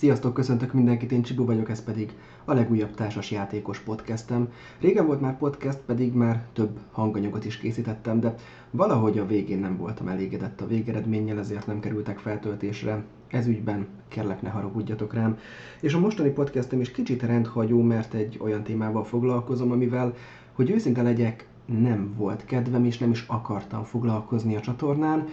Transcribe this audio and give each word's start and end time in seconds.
Sziasztok, 0.00 0.34
köszöntök 0.34 0.72
mindenkit, 0.72 1.12
én 1.12 1.22
Csibu 1.22 1.44
vagyok, 1.44 1.70
ez 1.70 1.84
pedig 1.84 2.12
a 2.44 2.54
legújabb 2.54 2.94
társas 2.94 3.30
játékos 3.30 3.78
podcastem. 3.78 4.48
Régen 4.78 5.06
volt 5.06 5.20
már 5.20 5.38
podcast, 5.38 5.78
pedig 5.86 6.12
már 6.12 6.44
több 6.52 6.78
hanganyagot 6.92 7.44
is 7.44 7.58
készítettem, 7.58 8.20
de 8.20 8.34
valahogy 8.70 9.18
a 9.18 9.26
végén 9.26 9.58
nem 9.58 9.76
voltam 9.76 10.08
elégedett 10.08 10.60
a 10.60 10.66
végeredménnyel, 10.66 11.38
ezért 11.38 11.66
nem 11.66 11.80
kerültek 11.80 12.18
feltöltésre. 12.18 13.04
Ez 13.28 13.46
ügyben 13.46 13.86
kérlek 14.08 14.42
ne 14.42 14.48
haragudjatok 14.48 15.14
rám. 15.14 15.38
És 15.80 15.94
a 15.94 16.00
mostani 16.00 16.30
podcastem 16.30 16.80
is 16.80 16.90
kicsit 16.90 17.22
rendhagyó, 17.22 17.82
mert 17.82 18.14
egy 18.14 18.38
olyan 18.42 18.62
témával 18.62 19.04
foglalkozom, 19.04 19.70
amivel, 19.70 20.14
hogy 20.52 20.70
őszinte 20.70 21.02
legyek, 21.02 21.46
nem 21.66 22.14
volt 22.16 22.44
kedvem, 22.44 22.84
és 22.84 22.98
nem 22.98 23.10
is 23.10 23.24
akartam 23.28 23.84
foglalkozni 23.84 24.56
a 24.56 24.60
csatornán, 24.60 25.28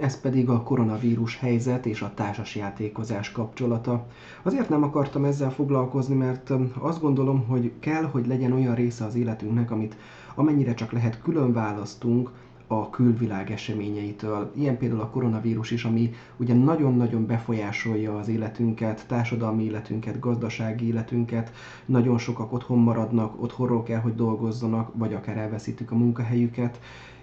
ez 0.00 0.20
pedig 0.20 0.48
a 0.48 0.62
koronavírus 0.62 1.38
helyzet 1.38 1.86
és 1.86 2.02
a 2.02 2.12
társasjátékozás 2.14 3.32
kapcsolata. 3.32 4.06
Azért 4.42 4.68
nem 4.68 4.82
akartam 4.82 5.24
ezzel 5.24 5.50
foglalkozni, 5.50 6.14
mert 6.14 6.52
azt 6.78 7.00
gondolom, 7.00 7.46
hogy 7.46 7.72
kell, 7.80 8.02
hogy 8.02 8.26
legyen 8.26 8.52
olyan 8.52 8.74
része 8.74 9.04
az 9.04 9.14
életünknek, 9.14 9.70
amit 9.70 9.96
amennyire 10.34 10.74
csak 10.74 10.92
lehet 10.92 11.22
külön 11.22 11.52
választunk 11.52 12.30
a 12.66 12.90
külvilág 12.90 13.50
eseményeitől. 13.50 14.50
Ilyen 14.54 14.78
például 14.78 15.00
a 15.00 15.10
koronavírus 15.10 15.70
is, 15.70 15.84
ami 15.84 16.10
ugye 16.36 16.54
nagyon-nagyon 16.54 17.26
befolyásolja 17.26 18.18
az 18.18 18.28
életünket, 18.28 19.06
társadalmi 19.06 19.64
életünket, 19.64 20.18
gazdasági 20.18 20.86
életünket. 20.86 21.52
Nagyon 21.86 22.18
sokak 22.18 22.52
otthon 22.52 22.78
maradnak, 22.78 23.42
otthonról 23.42 23.82
kell, 23.82 24.00
hogy 24.00 24.14
dolgozzanak, 24.14 24.90
vagy 24.94 25.14
akár 25.14 25.36
elveszítik 25.36 25.90
a 25.90 25.96
munkahelyüket 25.96 26.80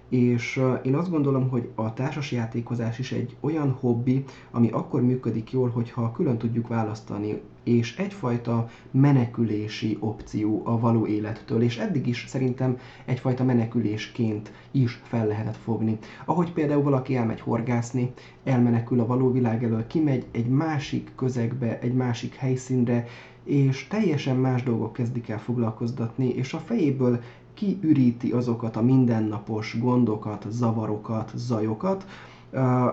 és 0.10 0.62
én 0.84 0.96
azt 0.96 1.10
gondolom, 1.10 1.50
hogy 1.50 1.70
a 1.76 1.94
társasjátékozás 1.94 3.00
is 3.00 3.12
egy 3.12 3.36
olyan 3.40 3.78
hobbi, 3.80 4.24
ami 4.52 4.70
akkor 4.70 5.02
működik 5.02 5.52
jól, 5.52 5.70
hogyha 5.70 6.12
külön 6.12 6.38
tudjuk 6.38 6.68
választani, 6.68 7.42
és 7.64 7.98
egyfajta 7.98 8.70
menekülési 8.92 9.98
opció 10.00 10.62
a 10.66 10.80
való 10.80 11.08
élettől, 11.08 11.62
és 11.62 11.78
eddig 11.78 12.08
is 12.08 12.26
szerintem 12.28 12.78
egyfajta 13.06 13.44
menekülésként 13.44 14.52
is 14.72 15.02
fel 15.04 15.28
lehetett 15.28 15.58
fogni. 15.58 15.98
Ahogy 16.26 16.52
például 16.52 16.84
valaki 16.84 17.16
elmegy 17.16 17.42
horgászni, 17.42 18.14
elmenekül 18.44 19.00
a 19.00 19.06
való 19.06 19.32
világ 19.32 19.64
elől, 19.64 19.88
kimegy 19.88 20.26
egy 20.32 20.48
másik 20.48 21.12
közegbe, 21.16 21.80
egy 21.80 21.94
másik 21.94 22.36
helyszínre, 22.36 23.06
és 23.44 23.88
teljesen 23.88 24.36
más 24.36 24.64
dolgok 24.64 24.94
kezdik 24.94 25.30
el 25.30 25.40
foglalkoztatni, 25.40 26.28
és 26.28 26.54
a 26.54 26.58
fejéből 26.58 27.22
kiüríti 27.58 28.32
azokat 28.32 28.76
a 28.76 28.82
mindennapos 28.82 29.78
gondokat, 29.80 30.46
zavarokat, 30.50 31.32
zajokat, 31.36 32.06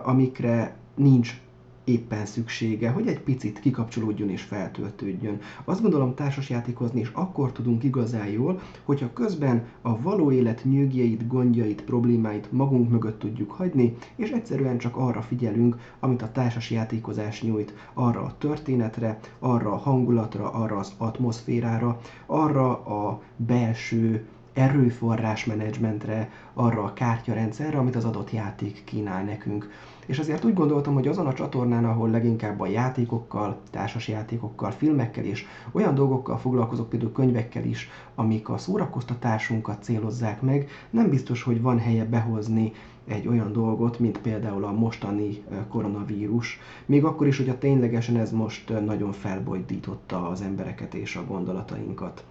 amikre 0.04 0.76
nincs 0.94 1.42
éppen 1.84 2.26
szüksége, 2.26 2.90
hogy 2.90 3.06
egy 3.06 3.20
picit 3.20 3.60
kikapcsolódjon 3.60 4.30
és 4.30 4.42
feltöltődjön. 4.42 5.40
Azt 5.64 5.82
gondolom 5.82 6.14
társasjátékozni 6.14 7.00
is 7.00 7.10
akkor 7.14 7.52
tudunk 7.52 7.84
igazán 7.84 8.26
jól, 8.26 8.60
hogyha 8.84 9.12
közben 9.12 9.64
a 9.82 10.00
való 10.00 10.32
élet 10.32 10.64
nyűgjeit, 10.64 11.26
gondjait, 11.26 11.82
problémáit 11.82 12.52
magunk 12.52 12.90
mögött 12.90 13.18
tudjuk 13.18 13.50
hagyni, 13.50 13.96
és 14.16 14.30
egyszerűen 14.30 14.78
csak 14.78 14.96
arra 14.96 15.22
figyelünk, 15.22 15.76
amit 16.00 16.22
a 16.22 16.32
társasjátékozás 16.32 17.42
nyújt, 17.42 17.74
arra 17.94 18.20
a 18.20 18.34
történetre, 18.38 19.18
arra 19.38 19.72
a 19.72 19.76
hangulatra, 19.76 20.50
arra 20.50 20.76
az 20.76 20.92
atmoszférára, 20.98 21.98
arra 22.26 22.84
a 22.84 23.22
belső 23.36 24.26
erőforrásmenedzsmentre, 24.54 26.30
arra 26.52 26.82
a 26.84 26.92
kártyarendszerre, 26.92 27.78
amit 27.78 27.96
az 27.96 28.04
adott 28.04 28.30
játék 28.30 28.82
kínál 28.84 29.24
nekünk. 29.24 29.70
És 30.06 30.18
azért 30.18 30.44
úgy 30.44 30.54
gondoltam, 30.54 30.94
hogy 30.94 31.08
azon 31.08 31.26
a 31.26 31.32
csatornán, 31.32 31.84
ahol 31.84 32.10
leginkább 32.10 32.60
a 32.60 32.66
játékokkal, 32.66 33.60
társas 33.70 34.08
játékokkal, 34.08 34.70
filmekkel 34.70 35.24
és 35.24 35.46
olyan 35.72 35.94
dolgokkal 35.94 36.38
foglalkozok, 36.38 36.88
például 36.88 37.12
könyvekkel 37.12 37.64
is, 37.64 37.88
amik 38.14 38.48
a 38.48 38.58
szórakoztatásunkat 38.58 39.82
célozzák 39.82 40.40
meg, 40.40 40.68
nem 40.90 41.08
biztos, 41.08 41.42
hogy 41.42 41.60
van 41.62 41.78
helye 41.78 42.04
behozni 42.04 42.72
egy 43.06 43.28
olyan 43.28 43.52
dolgot, 43.52 43.98
mint 43.98 44.18
például 44.18 44.64
a 44.64 44.72
mostani 44.72 45.42
koronavírus, 45.68 46.58
még 46.86 47.04
akkor 47.04 47.26
is, 47.26 47.36
hogyha 47.36 47.58
ténylegesen 47.58 48.16
ez 48.16 48.32
most 48.32 48.84
nagyon 48.84 49.12
felbojdította 49.12 50.28
az 50.28 50.42
embereket 50.42 50.94
és 50.94 51.16
a 51.16 51.24
gondolatainkat. 51.26 52.24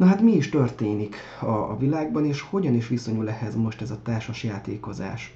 Na 0.00 0.06
hát 0.06 0.20
mi 0.20 0.32
is 0.32 0.48
történik 0.48 1.16
a, 1.40 1.46
a 1.46 1.76
világban, 1.78 2.24
és 2.24 2.40
hogyan 2.40 2.74
is 2.74 2.88
viszonyul 2.88 3.28
ehhez 3.28 3.56
most 3.56 3.80
ez 3.80 3.90
a 3.90 4.02
társas 4.02 4.44
játékozás? 4.44 5.34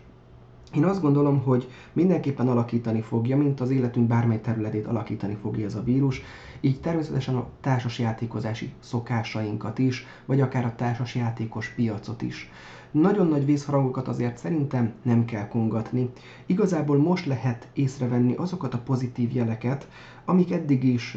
Én 0.75 0.85
azt 0.85 1.01
gondolom, 1.01 1.43
hogy 1.43 1.69
mindenképpen 1.93 2.49
alakítani 2.49 3.01
fogja, 3.01 3.37
mint 3.37 3.61
az 3.61 3.71
életünk 3.71 4.07
bármely 4.07 4.41
területét 4.41 4.87
alakítani 4.87 5.37
fogja 5.41 5.67
ez 5.67 5.75
a 5.75 5.83
vírus, 5.83 6.23
így 6.61 6.81
természetesen 6.81 7.37
a 7.37 7.47
társas 7.61 7.99
játékozási 7.99 8.73
szokásainkat 8.81 9.79
is, 9.79 10.07
vagy 10.25 10.41
akár 10.41 10.65
a 10.65 10.75
társas 10.75 11.15
játékos 11.15 11.69
piacot 11.69 12.23
is. 12.23 12.51
Nagyon 12.91 13.27
nagy 13.27 13.45
vészharangokat 13.45 14.09
azért 14.09 14.39
szerintem 14.39 14.93
nem 15.03 15.25
kell 15.25 15.49
kongatni. 15.49 16.11
Igazából 16.47 16.97
most 16.99 17.27
lehet 17.27 17.69
észrevenni 17.73 18.35
azokat 18.35 18.75
a 18.75 18.83
pozitív 18.85 19.35
jeleket, 19.35 19.89
amik 20.25 20.53
eddig 20.53 20.85
is 20.85 21.17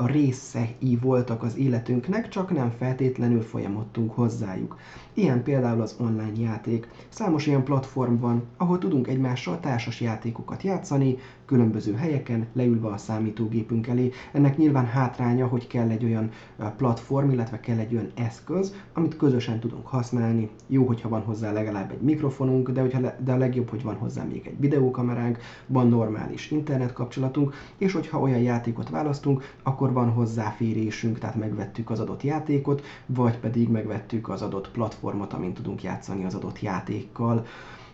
a 0.00 0.06
részei 0.06 0.98
voltak 1.00 1.42
az 1.42 1.56
életünknek, 1.56 2.28
csak 2.28 2.50
nem 2.54 2.70
feltétlenül 2.78 3.42
folyamodtunk 3.42 4.14
hozzájuk. 4.14 4.76
Ilyen 5.14 5.42
például 5.42 5.80
az 5.80 5.96
online 6.00 6.40
játék. 6.40 6.88
Számos 7.08 7.46
ilyen 7.46 7.64
platform 7.64 8.18
van, 8.18 8.42
ahol 8.56 8.78
tudunk 8.78 9.06
egymással 9.08 9.60
társas 9.60 10.00
játékokat 10.00 10.62
játszani, 10.62 11.16
különböző 11.48 11.94
helyeken, 11.94 12.46
leülve 12.52 12.88
a 12.88 12.96
számítógépünk 12.96 13.86
elé. 13.86 14.10
Ennek 14.32 14.56
nyilván 14.56 14.86
hátránya, 14.86 15.46
hogy 15.46 15.66
kell 15.66 15.88
egy 15.88 16.04
olyan 16.04 16.30
platform, 16.76 17.30
illetve 17.30 17.60
kell 17.60 17.78
egy 17.78 17.94
olyan 17.94 18.10
eszköz, 18.14 18.74
amit 18.92 19.16
közösen 19.16 19.60
tudunk 19.60 19.86
használni. 19.86 20.50
Jó, 20.66 20.86
hogyha 20.86 21.08
van 21.08 21.20
hozzá 21.20 21.52
legalább 21.52 21.90
egy 21.90 22.00
mikrofonunk, 22.00 22.70
de, 22.70 22.80
hogyha 22.80 23.00
de 23.24 23.32
a 23.32 23.36
legjobb, 23.36 23.68
hogy 23.68 23.82
van 23.82 23.94
hozzá 23.94 24.24
még 24.24 24.46
egy 24.46 24.60
videókameránk, 24.60 25.38
van 25.66 25.88
normális 25.88 26.50
internet 26.50 26.92
kapcsolatunk, 26.92 27.54
és 27.76 27.92
hogyha 27.92 28.20
olyan 28.20 28.40
játékot 28.40 28.90
választunk, 28.90 29.54
akkor 29.62 29.92
van 29.92 30.10
hozzáférésünk, 30.10 31.18
tehát 31.18 31.36
megvettük 31.36 31.90
az 31.90 32.00
adott 32.00 32.22
játékot, 32.22 32.82
vagy 33.06 33.38
pedig 33.38 33.68
megvettük 33.68 34.28
az 34.28 34.42
adott 34.42 34.70
platformot, 34.70 35.32
amin 35.32 35.52
tudunk 35.52 35.82
játszani 35.82 36.24
az 36.24 36.34
adott 36.34 36.60
játékkal. 36.60 37.46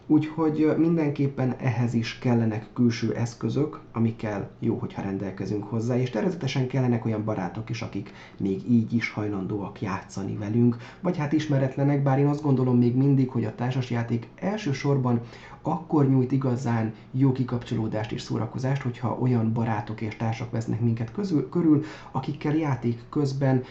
Úgyhogy 0.07 0.75
mindenképpen 0.79 1.55
ehhez 1.59 1.95
is 1.95 2.19
kellenek 2.19 2.67
külső 2.73 3.15
eszközök, 3.15 3.81
amikkel 3.93 4.51
jó, 4.59 4.77
hogyha 4.77 5.03
rendelkezünk 5.03 5.65
hozzá, 5.65 5.97
és 5.97 6.11
természetesen 6.11 6.67
kellenek 6.67 7.05
olyan 7.05 7.25
barátok 7.25 7.71
is, 7.71 7.83
akik 7.83 8.13
még 8.37 8.71
így 8.71 8.95
is 8.95 9.11
hajlandóak 9.11 9.81
játszani 9.81 10.37
velünk, 10.37 10.77
vagy 11.01 11.17
hát 11.17 11.33
ismeretlenek, 11.33 12.03
bár 12.03 12.19
én 12.19 12.27
azt 12.27 12.43
gondolom 12.43 12.79
még 12.79 12.97
mindig, 12.97 13.31
hogy 13.31 13.45
a 13.45 13.55
társasjáték 13.55 14.29
elsősorban 14.35 15.21
akkor 15.63 16.09
nyújt 16.09 16.33
igazán 16.33 16.95
jó 17.11 17.33
kikapcsolódást 17.33 18.13
és 18.13 18.23
szórakozást, 18.23 18.83
hogyha 18.83 19.19
olyan 19.21 19.53
barátok 19.53 20.01
és 20.01 20.17
társak 20.17 20.51
vesznek 20.51 20.81
minket 20.81 21.13
közül, 21.13 21.49
körül, 21.49 21.85
akikkel 22.13 22.55
játék 22.55 23.03
közben 23.09 23.63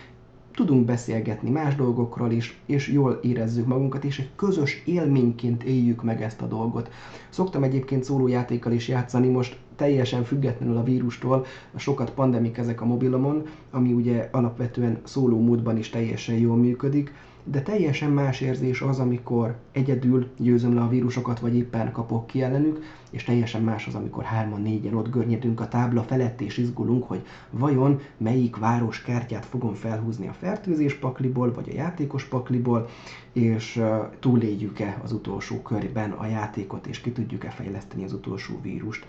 tudunk 0.56 0.86
beszélgetni 0.86 1.50
más 1.50 1.75
dolgokról 1.75 2.31
is, 2.31 2.59
és 2.66 2.88
jól 2.88 3.19
érezzük 3.22 3.68
magunkat, 3.68 4.03
és 4.03 4.19
egy 4.19 4.30
közös 4.36 4.81
élményként 4.86 5.64
éljük 5.64 6.03
meg 6.03 6.22
ezt 6.22 6.41
a 6.41 6.47
dolgot. 6.47 6.90
Szoktam 7.30 7.64
egyébként 7.64 8.03
szólójátékkal 8.03 8.72
is 8.72 8.88
játszani, 8.88 9.28
most 9.28 9.58
teljesen 9.75 10.24
függetlenül 10.24 10.78
a 10.78 10.84
vírustól, 10.84 11.46
sokat 11.75 12.12
pandemik 12.12 12.58
ezek 12.58 12.81
a 12.81 12.86
mobilomon, 12.86 13.46
ami 13.72 13.94
ugye 13.94 14.30
alapvetően 14.31 15.00
szóló 15.03 15.40
módban 15.40 15.78
is 15.78 15.90
teljesen 15.90 16.36
jól 16.36 16.58
működik, 16.58 17.13
de 17.44 17.62
teljesen 17.62 18.12
más 18.12 18.42
érzés 18.42 18.81
az, 18.81 19.00
amikor 19.00 19.56
egyedül 19.72 20.30
győzöm 20.38 20.76
le 20.76 20.81
a 20.81 20.88
vírusokat, 20.88 21.40
vagy 21.40 21.56
éppen 21.56 21.92
kapok 21.92 22.28
ki 22.28 22.42
ellenük, 22.42 22.84
és 23.09 23.24
teljesen 23.24 23.64
más 23.64 23.88
az, 23.88 23.96
amikor 23.96 24.24
hárman, 24.24 24.62
négyen 24.62 24.94
ott 24.94 25.12
görnyedünk 25.12 25.59
a 25.59 25.68
tábla 25.68 26.04
felett, 26.04 26.42
és 26.42 26.58
izgulunk, 26.58 27.04
hogy 27.04 27.26
vajon 27.50 28.00
melyik 28.18 28.56
város 28.56 29.01
kártyát 29.01 29.45
fogom 29.45 29.74
felhúzni 29.74 30.28
a 30.28 30.34
fertőzés 30.34 30.94
pakliból, 30.94 31.54
vagy 31.54 31.69
a 31.69 31.75
játékos 31.75 32.24
pakliból, 32.25 32.90
és 33.31 33.84
túléljük-e 34.19 35.00
az 35.04 35.12
utolsó 35.12 35.62
körben 35.62 36.12
a 36.12 36.28
játékot, 36.28 36.88
és 36.88 37.01
ki 37.01 37.12
tudjuk-e 37.12 37.50
fejleszteni 37.50 38.04
az 38.04 38.13
utolsó 38.13 38.60
vírust. 38.62 39.06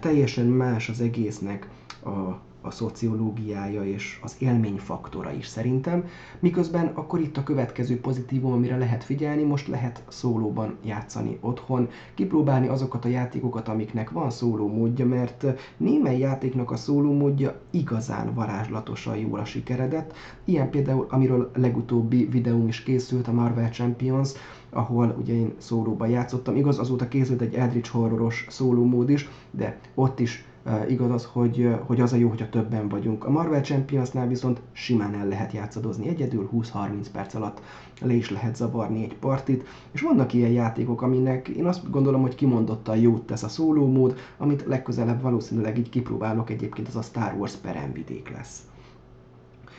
Teljesen 0.00 0.46
más 0.46 0.88
az 0.88 1.00
egésznek 1.00 1.68
a 2.04 2.46
a 2.68 2.70
szociológiája 2.70 3.84
és 3.84 4.18
az 4.22 4.36
élményfaktora 4.38 5.32
is 5.32 5.46
szerintem. 5.46 6.04
Miközben 6.38 6.86
akkor 6.86 7.20
itt 7.20 7.36
a 7.36 7.42
következő 7.42 8.00
pozitívum, 8.00 8.52
amire 8.52 8.76
lehet 8.76 9.04
figyelni, 9.04 9.42
most 9.42 9.68
lehet 9.68 10.02
szólóban 10.08 10.76
játszani 10.84 11.38
otthon, 11.40 11.88
kipróbálni 12.14 12.66
azokat 12.66 13.04
a 13.04 13.08
játékokat, 13.08 13.68
amiknek 13.68 14.10
van 14.10 14.30
szóló 14.30 14.68
módja, 14.68 15.06
mert 15.06 15.44
némely 15.76 16.18
játéknak 16.18 16.70
a 16.70 16.76
szóló 16.76 17.12
módja 17.12 17.60
igazán 17.70 18.34
varázslatosan 18.34 19.16
jól 19.16 19.38
a 19.38 19.44
sikeredett. 19.44 20.12
Ilyen 20.44 20.70
például, 20.70 21.06
amiről 21.10 21.50
legutóbbi 21.54 22.24
videóm 22.24 22.68
is 22.68 22.82
készült, 22.82 23.28
a 23.28 23.32
Marvel 23.32 23.70
Champions, 23.70 24.32
ahol 24.70 25.16
ugye 25.20 25.34
én 25.34 25.52
szólóban 25.58 26.08
játszottam. 26.08 26.56
Igaz, 26.56 26.78
azóta 26.78 27.08
készült 27.08 27.40
egy 27.40 27.54
Eldritch 27.54 27.90
horroros 27.90 28.46
szóló 28.48 28.84
mód 28.84 29.10
is, 29.10 29.28
de 29.50 29.78
ott 29.94 30.20
is 30.20 30.47
igaz 30.88 31.10
az, 31.10 31.28
hogy, 31.32 31.68
hogy 31.86 32.00
az 32.00 32.12
a 32.12 32.16
jó, 32.16 32.28
hogyha 32.28 32.48
többen 32.48 32.88
vagyunk. 32.88 33.24
A 33.24 33.30
Marvel 33.30 33.62
Championsnál 33.62 34.26
viszont 34.26 34.60
simán 34.72 35.14
el 35.14 35.26
lehet 35.26 35.52
játszadozni 35.52 36.08
egyedül, 36.08 36.48
20-30 36.54 37.06
perc 37.12 37.34
alatt 37.34 37.60
le 38.00 38.12
is 38.12 38.30
lehet 38.30 38.56
zavarni 38.56 39.02
egy 39.02 39.16
partit, 39.16 39.66
és 39.90 40.00
vannak 40.00 40.32
ilyen 40.32 40.50
játékok, 40.50 41.02
aminek 41.02 41.48
én 41.48 41.66
azt 41.66 41.90
gondolom, 41.90 42.20
hogy 42.20 42.34
kimondottan 42.34 42.96
jót 42.96 43.26
tesz 43.26 43.42
a 43.42 43.48
szóló 43.48 43.86
mód, 43.86 44.16
amit 44.38 44.64
legközelebb 44.66 45.22
valószínűleg 45.22 45.78
így 45.78 45.88
kipróbálok 45.88 46.50
egyébként, 46.50 46.88
az 46.88 46.96
a 46.96 47.02
Star 47.02 47.34
Wars 47.38 47.54
peremvidék 47.54 48.30
lesz. 48.30 48.62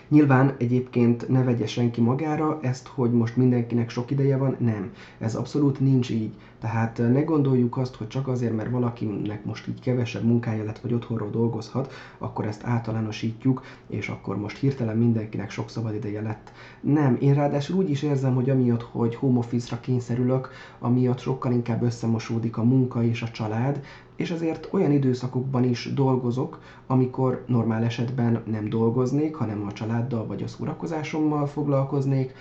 Nyilván 0.10 0.56
egyébként 0.58 1.30
ne 1.30 1.44
vegye 1.44 1.68
senki 1.68 2.02
magára 2.02 2.60
ezt, 2.62 2.88
hogy 2.88 3.12
most 3.12 3.36
mindenkinek 3.36 3.90
sok 3.90 4.12
ideje 4.12 4.38
van, 4.38 4.56
nem. 4.60 4.92
Ez 5.18 5.36
abszolút 5.36 5.80
nincs 5.80 6.10
így. 6.10 6.32
Tehát 6.60 6.98
ne 6.98 7.22
gondoljuk 7.22 7.78
azt, 7.78 7.96
hogy 7.96 8.08
csak 8.08 8.28
azért, 8.28 8.56
mert 8.56 8.70
valakinek 8.70 9.46
most 9.46 9.68
így 9.68 9.80
kevesebb 9.80 10.24
munkája 10.24 10.64
lett, 10.64 10.80
vagy 10.80 10.94
otthonról 10.94 11.30
dolgozhat, 11.30 11.94
akkor 12.18 12.46
ezt 12.46 12.66
általánosítjuk, 12.66 13.64
és 13.88 14.10
akkor 14.10 14.38
most 14.38 14.58
hirtelen 14.58 14.98
mindenkinek 14.98 15.50
sok 15.50 15.70
szabad 15.70 15.96
ideje 15.96 16.22
lett. 16.22 16.52
Nem, 16.82 17.18
én 17.20 17.34
ráadásul 17.34 17.76
úgy 17.76 17.90
is 17.90 18.04
érzem, 18.04 18.36
hogy 18.36 18.50
amiatt, 18.50 18.82
hogy 18.82 19.16
home 19.16 19.38
office-ra 19.38 19.80
kényszerülök, 19.80 20.50
amiatt 20.80 21.20
sokkal 21.20 21.52
inkább 21.52 21.82
összemosódik 21.82 22.58
a 22.58 22.64
munka 22.64 23.04
és 23.04 23.22
a 23.22 23.30
család, 23.30 23.82
és 24.20 24.32
ezért 24.32 24.68
olyan 24.72 24.92
időszakokban 24.92 25.64
is 25.64 25.94
dolgozok, 25.94 26.62
amikor 26.88 27.44
normál 27.48 27.84
esetben 27.84 28.42
nem 28.46 28.70
dolgoznék, 28.70 29.36
hanem 29.36 29.66
a 29.68 29.72
családdal 29.72 30.26
vagy 30.26 30.44
a 30.44 30.48
szórakozásommal 30.48 31.48
foglalkoznék, 31.48 32.34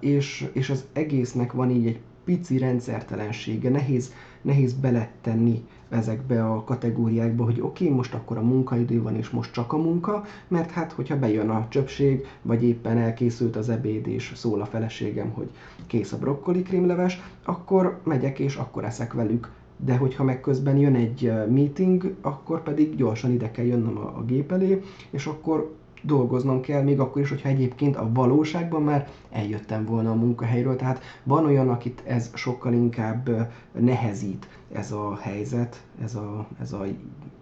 és, 0.00 0.48
és 0.52 0.70
az 0.70 0.84
egésznek 0.92 1.52
van 1.52 1.70
így 1.70 1.86
egy 1.86 2.00
pici 2.24 2.58
rendszertelensége, 2.58 3.70
nehéz, 3.70 4.12
nehéz 4.42 4.72
beletenni 4.72 5.64
ezekbe 5.88 6.44
a 6.44 6.64
kategóriákba, 6.64 7.44
hogy 7.44 7.60
oké, 7.60 7.84
okay, 7.84 7.96
most 7.96 8.14
akkor 8.14 8.36
a 8.36 8.42
munkaidő 8.42 9.02
van, 9.02 9.16
és 9.16 9.30
most 9.30 9.52
csak 9.52 9.72
a 9.72 9.76
munka, 9.76 10.24
mert 10.48 10.70
hát, 10.70 10.92
hogyha 10.92 11.18
bejön 11.18 11.50
a 11.50 11.66
csöpség, 11.68 12.26
vagy 12.42 12.64
éppen 12.64 12.98
elkészült 12.98 13.56
az 13.56 13.68
ebéd, 13.68 14.06
és 14.06 14.32
szól 14.34 14.60
a 14.60 14.66
feleségem, 14.66 15.30
hogy 15.30 15.50
kész 15.86 16.12
a 16.12 16.18
brokkoli 16.18 16.62
krémleves, 16.62 17.20
akkor 17.44 18.00
megyek, 18.04 18.38
és 18.38 18.56
akkor 18.56 18.84
eszek 18.84 19.12
velük 19.12 19.50
de 19.84 19.96
hogyha 19.96 20.24
meg 20.24 20.40
közben 20.40 20.76
jön 20.76 20.94
egy 20.94 21.32
meeting, 21.50 22.14
akkor 22.20 22.62
pedig 22.62 22.96
gyorsan 22.96 23.32
ide 23.32 23.50
kell 23.50 23.64
jönnöm 23.64 23.98
a, 23.98 24.16
a 24.16 24.24
gép 24.24 24.52
elé, 24.52 24.82
és 25.10 25.26
akkor 25.26 25.76
dolgoznom 26.02 26.60
kell, 26.60 26.82
még 26.82 27.00
akkor 27.00 27.22
is, 27.22 27.28
hogyha 27.28 27.48
egyébként 27.48 27.96
a 27.96 28.10
valóságban 28.12 28.82
már 28.82 29.08
eljöttem 29.30 29.84
volna 29.84 30.10
a 30.10 30.14
munkahelyről. 30.14 30.76
Tehát 30.76 31.00
van 31.22 31.44
olyan, 31.44 31.68
akit 31.68 32.02
ez 32.06 32.30
sokkal 32.34 32.72
inkább 32.72 33.50
nehezít 33.72 34.48
ez 34.72 34.92
a 34.92 35.16
helyzet, 35.20 35.82
ez 36.02 36.14
a, 36.14 36.46
ez 36.60 36.72
a 36.72 36.84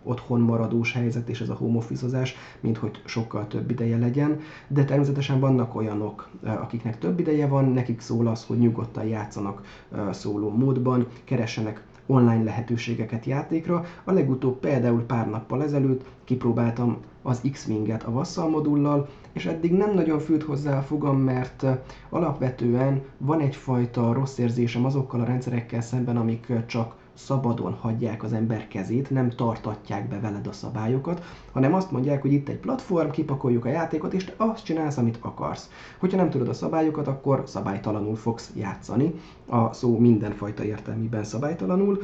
otthon 0.02 0.40
maradós 0.40 0.92
helyzet 0.92 1.28
és 1.28 1.40
ez 1.40 1.48
a 1.48 1.54
home 1.54 1.76
office 1.76 2.22
mint 2.60 2.76
hogy 2.76 3.02
sokkal 3.04 3.46
több 3.46 3.70
ideje 3.70 3.98
legyen, 3.98 4.40
de 4.68 4.84
természetesen 4.84 5.40
vannak 5.40 5.74
olyanok, 5.74 6.28
akiknek 6.42 6.98
több 6.98 7.20
ideje 7.20 7.46
van, 7.46 7.64
nekik 7.64 8.00
szól 8.00 8.26
az, 8.26 8.44
hogy 8.44 8.58
nyugodtan 8.58 9.04
játszanak 9.06 9.62
szóló 10.10 10.50
módban, 10.50 11.06
keressenek 11.24 11.82
online 12.06 12.42
lehetőségeket 12.42 13.24
játékra. 13.24 13.84
A 14.04 14.12
legutóbb 14.12 14.58
például 14.58 15.02
pár 15.02 15.30
nappal 15.30 15.62
ezelőtt 15.62 16.04
kipróbáltam 16.24 16.96
az 17.22 17.40
X-Winget 17.52 18.02
a 18.02 18.10
Vassal 18.10 18.48
modullal, 18.48 19.08
és 19.32 19.46
eddig 19.46 19.72
nem 19.72 19.94
nagyon 19.94 20.18
fűt 20.18 20.42
hozzá 20.42 20.78
a 20.78 20.82
fogam, 20.82 21.18
mert 21.18 21.66
alapvetően 22.08 23.02
van 23.18 23.40
egyfajta 23.40 24.12
rossz 24.12 24.38
érzésem 24.38 24.84
azokkal 24.84 25.20
a 25.20 25.24
rendszerekkel 25.24 25.80
szemben, 25.80 26.16
amik 26.16 26.52
csak 26.66 26.94
szabadon 27.16 27.72
hagyják 27.72 28.22
az 28.22 28.32
ember 28.32 28.68
kezét, 28.68 29.10
nem 29.10 29.30
tartatják 29.30 30.08
be 30.08 30.20
veled 30.20 30.46
a 30.46 30.52
szabályokat, 30.52 31.24
hanem 31.52 31.74
azt 31.74 31.90
mondják, 31.90 32.22
hogy 32.22 32.32
itt 32.32 32.48
egy 32.48 32.58
platform, 32.58 33.10
kipakoljuk 33.10 33.64
a 33.64 33.68
játékot, 33.68 34.12
és 34.12 34.24
te 34.24 34.32
azt 34.36 34.64
csinálsz, 34.64 34.96
amit 34.96 35.18
akarsz. 35.20 35.70
Hogyha 35.98 36.16
nem 36.16 36.30
tudod 36.30 36.48
a 36.48 36.52
szabályokat, 36.52 37.06
akkor 37.06 37.42
szabálytalanul 37.46 38.16
fogsz 38.16 38.50
játszani, 38.54 39.14
a 39.46 39.72
szó 39.72 39.98
mindenfajta 39.98 40.64
értelmében 40.64 41.24
szabálytalanul. 41.24 41.98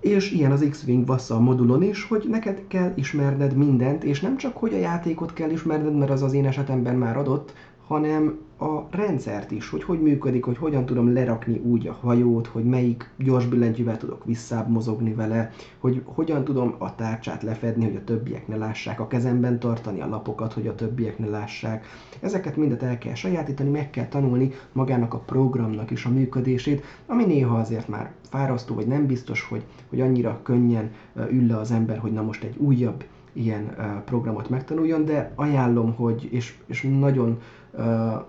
És 0.00 0.30
ilyen 0.30 0.52
az 0.52 0.66
X-Wing 0.70 1.06
Vassal 1.06 1.40
modulon 1.40 1.82
is, 1.82 2.04
hogy 2.04 2.26
neked 2.28 2.62
kell 2.68 2.92
ismerned 2.94 3.56
mindent, 3.56 4.04
és 4.04 4.20
nem 4.20 4.36
csak, 4.36 4.56
hogy 4.56 4.74
a 4.74 4.78
játékot 4.78 5.32
kell 5.32 5.50
ismerned, 5.50 5.96
mert 5.96 6.10
az 6.10 6.22
az 6.22 6.32
én 6.32 6.46
esetemben 6.46 6.96
már 6.96 7.16
adott, 7.16 7.54
hanem 7.86 8.38
a 8.58 8.86
rendszert 8.90 9.50
is, 9.50 9.70
hogy 9.70 9.82
hogy 9.82 10.02
működik, 10.02 10.44
hogy 10.44 10.56
hogyan 10.56 10.86
tudom 10.86 11.12
lerakni 11.12 11.58
úgy 11.58 11.86
a 11.86 11.92
hajót, 11.92 12.46
hogy 12.46 12.64
melyik 12.64 13.10
gyors 13.18 13.46
billentyűvel 13.46 13.96
tudok 13.96 14.24
visszább 14.24 14.70
mozogni 14.70 15.14
vele, 15.14 15.50
hogy 15.78 16.02
hogyan 16.04 16.44
tudom 16.44 16.74
a 16.78 16.94
tárcsát 16.94 17.42
lefedni, 17.42 17.84
hogy 17.84 17.96
a 17.96 18.04
többiek 18.04 18.48
ne 18.48 18.56
lássák, 18.56 19.00
a 19.00 19.06
kezemben 19.06 19.58
tartani 19.58 20.00
a 20.00 20.08
lapokat, 20.08 20.52
hogy 20.52 20.66
a 20.66 20.74
többiek 20.74 21.18
ne 21.18 21.26
lássák. 21.26 21.86
Ezeket 22.20 22.56
mindet 22.56 22.82
el 22.82 22.98
kell 22.98 23.14
sajátítani, 23.14 23.70
meg 23.70 23.90
kell 23.90 24.08
tanulni 24.08 24.50
magának 24.72 25.14
a 25.14 25.18
programnak 25.18 25.90
is 25.90 26.04
a 26.04 26.10
működését, 26.10 26.84
ami 27.06 27.24
néha 27.24 27.58
azért 27.58 27.88
már 27.88 28.12
fárasztó, 28.28 28.74
vagy 28.74 28.86
nem 28.86 29.06
biztos, 29.06 29.42
hogy, 29.42 29.64
hogy 29.88 30.00
annyira 30.00 30.40
könnyen 30.42 30.90
ül 31.30 31.46
le 31.46 31.56
az 31.56 31.70
ember, 31.70 31.98
hogy 31.98 32.12
na 32.12 32.22
most 32.22 32.42
egy 32.44 32.56
újabb 32.56 33.04
ilyen 33.34 33.74
programot 34.04 34.48
megtanuljon, 34.48 35.04
de 35.04 35.32
ajánlom, 35.34 35.94
hogy, 35.94 36.28
és, 36.30 36.58
és 36.66 36.88
nagyon 36.98 37.38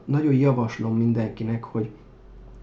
nagyon 0.05 0.33
javaslom 0.33 0.97
mindenkinek, 0.97 1.63
hogy, 1.63 1.89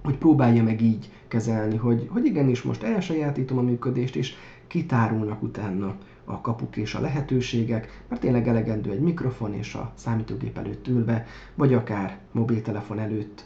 hogy 0.03 0.17
próbálja 0.17 0.63
meg 0.63 0.81
így 0.81 1.11
kezelni, 1.29 1.77
hogy, 1.77 2.09
hogy 2.11 2.25
igenis 2.25 2.63
most 2.63 2.83
elsajátítom 2.83 3.59
a 3.59 3.63
működést, 3.63 4.17
és 4.17 4.35
kitárulnak 4.67 5.43
utána 5.43 5.97
a 6.25 6.41
kapuk 6.41 6.77
és 6.77 6.95
a 6.95 7.01
lehetőségek, 7.01 8.05
mert 8.09 8.21
tényleg 8.21 8.49
elegendő 8.49 8.91
egy 8.91 9.01
mikrofon 9.01 9.55
és 9.55 9.75
a 9.75 9.93
számítógép 9.95 10.59
előtt 10.59 10.89
ülve, 10.89 11.27
vagy 11.55 11.75
akár 11.75 12.19
mobiltelefon 12.33 12.99
előtt, 12.99 13.45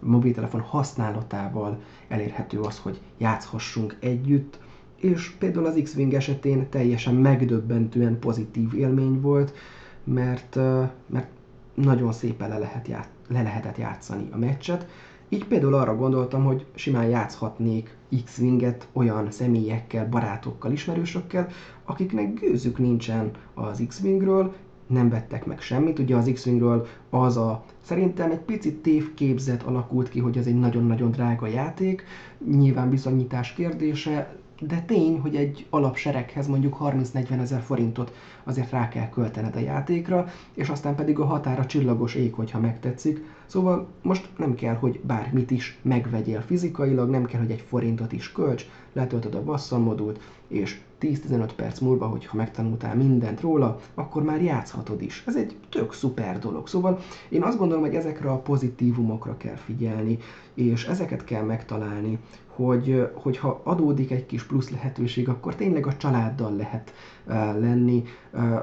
mobiltelefon 0.00 0.60
használatával 0.60 1.80
elérhető 2.08 2.60
az, 2.60 2.78
hogy 2.78 3.00
játszhassunk 3.18 3.96
együtt, 4.00 4.58
és 4.96 5.30
például 5.30 5.66
az 5.66 5.80
X-Wing 5.82 6.14
esetén 6.14 6.68
teljesen 6.68 7.14
megdöbbentően 7.14 8.18
pozitív 8.18 8.74
élmény 8.74 9.20
volt, 9.20 9.54
mert, 10.04 10.56
mert 11.06 11.28
nagyon 11.74 12.12
szépen 12.12 12.48
le, 12.48 12.58
lehet 12.58 12.88
ját, 12.88 13.08
le 13.28 13.42
lehetett 13.42 13.76
játszani 13.76 14.28
a 14.32 14.38
meccset. 14.38 14.86
Így 15.28 15.44
például 15.44 15.74
arra 15.74 15.96
gondoltam, 15.96 16.44
hogy 16.44 16.66
simán 16.74 17.08
játszhatnék 17.08 17.96
X-Winget 18.24 18.88
olyan 18.92 19.30
személyekkel, 19.30 20.08
barátokkal, 20.08 20.72
ismerősökkel, 20.72 21.48
akiknek 21.84 22.34
gőzük 22.34 22.78
nincsen 22.78 23.30
az 23.54 23.84
X-Wingről, 23.88 24.54
nem 24.86 25.08
vettek 25.08 25.46
meg 25.46 25.60
semmit. 25.60 25.98
Ugye 25.98 26.16
az 26.16 26.30
X-Wingről 26.32 26.86
az 27.10 27.36
a 27.36 27.64
szerintem 27.80 28.30
egy 28.30 28.40
picit 28.40 28.82
tévképzet 28.82 29.62
alakult 29.62 30.08
ki, 30.08 30.20
hogy 30.20 30.36
ez 30.36 30.46
egy 30.46 30.58
nagyon-nagyon 30.58 31.10
drága 31.10 31.46
játék, 31.46 32.04
nyilván 32.50 32.90
bizonyítás 32.90 33.52
kérdése, 33.52 34.36
de 34.66 34.82
tény, 34.86 35.20
hogy 35.20 35.36
egy 35.36 35.66
alapsereghez 35.70 36.46
mondjuk 36.46 36.76
30-40 36.80 37.40
ezer 37.40 37.60
forintot 37.60 38.12
azért 38.44 38.70
rá 38.70 38.88
kell 38.88 39.08
költened 39.08 39.56
a 39.56 39.60
játékra, 39.60 40.28
és 40.54 40.68
aztán 40.68 40.94
pedig 40.94 41.18
a 41.18 41.24
határa 41.24 41.66
csillagos 41.66 42.14
ég, 42.14 42.34
hogyha 42.34 42.60
megtetszik. 42.60 43.24
Szóval 43.46 43.88
most 44.02 44.28
nem 44.36 44.54
kell, 44.54 44.74
hogy 44.74 45.00
bármit 45.00 45.50
is 45.50 45.78
megvegyél 45.82 46.40
fizikailag, 46.40 47.10
nem 47.10 47.24
kell, 47.24 47.40
hogy 47.40 47.50
egy 47.50 47.64
forintot 47.68 48.12
is 48.12 48.32
költs, 48.32 48.66
letöltöd 48.92 49.34
a 49.34 49.44
Vassal 49.44 49.78
modult, 49.78 50.20
és 50.48 50.80
10-15 51.02 51.50
perc 51.56 51.78
múlva, 51.78 52.06
hogyha 52.06 52.36
megtanultál 52.36 52.94
mindent 52.96 53.40
róla, 53.40 53.78
akkor 53.94 54.22
már 54.22 54.42
játszhatod 54.42 55.02
is. 55.02 55.22
Ez 55.26 55.36
egy 55.36 55.56
tök 55.68 55.92
szuper 55.92 56.38
dolog. 56.38 56.68
Szóval 56.68 56.98
én 57.28 57.42
azt 57.42 57.58
gondolom, 57.58 57.82
hogy 57.82 57.94
ezekre 57.94 58.30
a 58.30 58.38
pozitívumokra 58.38 59.36
kell 59.36 59.56
figyelni, 59.56 60.18
és 60.54 60.86
ezeket 60.86 61.24
kell 61.24 61.42
megtalálni, 61.42 62.18
hogy, 62.46 63.08
hogyha 63.14 63.60
adódik 63.64 64.10
egy 64.10 64.26
kis 64.26 64.42
plusz 64.44 64.70
lehetőség, 64.70 65.28
akkor 65.28 65.54
tényleg 65.54 65.86
a 65.86 65.96
családdal 65.96 66.56
lehet 66.56 66.92
uh, 67.26 67.34
lenni. 67.34 68.02
Uh, 68.32 68.60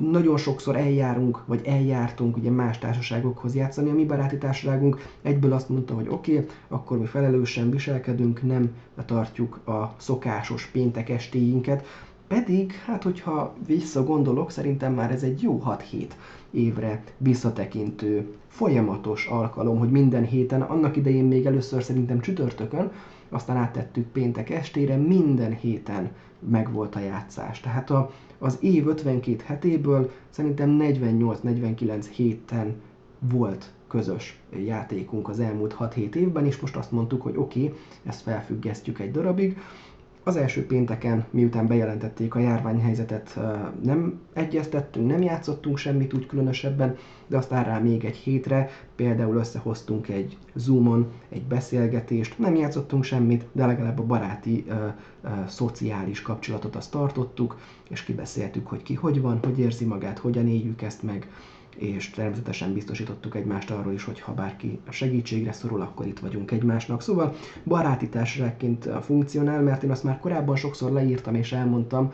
nagyon 0.00 0.36
sokszor 0.36 0.76
eljárunk, 0.76 1.46
vagy 1.46 1.60
eljártunk 1.64 2.36
ugye 2.36 2.50
más 2.50 2.78
társaságokhoz 2.78 3.54
játszani. 3.54 3.90
A 3.90 3.94
mi 3.94 4.04
baráti 4.04 4.38
társaságunk 4.38 4.98
egyből 5.22 5.52
azt 5.52 5.68
mondta, 5.68 5.94
hogy 5.94 6.08
oké, 6.08 6.32
okay, 6.32 6.46
akkor 6.68 6.98
mi 6.98 7.06
felelősen 7.06 7.70
viselkedünk, 7.70 8.42
nem 8.42 8.70
tartjuk 9.06 9.68
a 9.68 9.94
szokásos 9.96 10.66
péntek 10.66 11.08
estéinket. 11.08 11.86
Pedig, 12.28 12.72
hát 12.72 13.02
hogyha 13.02 13.54
visszagondolok, 13.66 14.50
szerintem 14.50 14.94
már 14.94 15.10
ez 15.10 15.22
egy 15.22 15.42
jó 15.42 15.62
6-7 15.66 16.06
évre 16.50 17.02
visszatekintő 17.18 18.34
folyamatos 18.48 19.26
alkalom, 19.26 19.78
hogy 19.78 19.90
minden 19.90 20.24
héten, 20.24 20.62
annak 20.62 20.96
idején 20.96 21.24
még 21.24 21.46
először 21.46 21.82
szerintem 21.82 22.20
csütörtökön, 22.20 22.90
aztán 23.32 23.56
áttettük 23.56 24.06
péntek 24.06 24.50
estére, 24.50 24.96
minden 24.96 25.56
héten 25.56 26.10
megvolt 26.38 26.94
a 26.94 27.00
játszás. 27.00 27.60
Tehát 27.60 27.90
a, 27.90 28.10
az 28.38 28.58
év 28.60 28.86
52 28.86 29.42
hetéből 29.46 30.10
szerintem 30.30 30.78
48-49 30.80 32.06
héten 32.10 32.74
volt 33.18 33.72
közös 33.88 34.40
játékunk 34.66 35.28
az 35.28 35.40
elmúlt 35.40 35.76
6-7 35.78 36.14
évben, 36.14 36.46
és 36.46 36.60
most 36.60 36.76
azt 36.76 36.92
mondtuk, 36.92 37.22
hogy 37.22 37.36
oké, 37.36 37.64
okay, 37.64 37.78
ezt 38.04 38.22
felfüggesztjük 38.22 38.98
egy 38.98 39.10
darabig, 39.10 39.58
Az 40.24 40.36
első 40.36 40.66
pénteken, 40.66 41.24
miután 41.30 41.66
bejelentették 41.66 42.34
a 42.34 42.38
járványhelyzetet, 42.38 43.38
nem 43.82 44.20
egyeztettünk, 44.32 45.06
nem 45.06 45.22
játszottunk 45.22 45.76
semmit 45.76 46.14
úgy 46.14 46.26
különösebben, 46.26 46.96
de 47.26 47.36
aztán 47.36 47.64
rá 47.64 47.78
még 47.78 48.04
egy 48.04 48.16
hétre, 48.16 48.70
például 48.96 49.36
összehoztunk 49.36 50.08
egy 50.08 50.36
Zoomon 50.54 51.12
egy 51.28 51.42
beszélgetést, 51.42 52.38
nem 52.38 52.54
játszottunk 52.54 53.04
semmit, 53.04 53.46
de 53.52 53.66
legalább 53.66 53.98
a 53.98 54.06
baráti, 54.06 54.64
ö, 54.68 54.72
ö, 55.22 55.28
szociális 55.46 56.22
kapcsolatot 56.22 56.76
azt 56.76 56.90
tartottuk, 56.90 57.58
és 57.88 58.02
kibeszéltük, 58.02 58.66
hogy 58.66 58.82
ki 58.82 58.94
hogy 58.94 59.20
van, 59.20 59.38
hogy 59.42 59.58
érzi 59.58 59.84
magát, 59.84 60.18
hogyan 60.18 60.48
éljük 60.48 60.82
ezt 60.82 61.02
meg, 61.02 61.28
és 61.76 62.10
természetesen 62.10 62.72
biztosítottuk 62.72 63.34
egymást 63.34 63.70
arról 63.70 63.92
is, 63.92 64.04
hogy 64.04 64.20
ha 64.20 64.32
bárki 64.32 64.78
segítségre 64.90 65.52
szorul, 65.52 65.80
akkor 65.80 66.06
itt 66.06 66.18
vagyunk 66.18 66.50
egymásnak. 66.50 67.02
Szóval 67.02 67.34
baráti 67.64 68.08
társaságként 68.08 68.88
funkcionál, 69.00 69.62
mert 69.62 69.82
én 69.82 69.90
azt 69.90 70.04
már 70.04 70.18
korábban 70.18 70.56
sokszor 70.56 70.92
leírtam 70.92 71.34
és 71.34 71.52
elmondtam, 71.52 72.12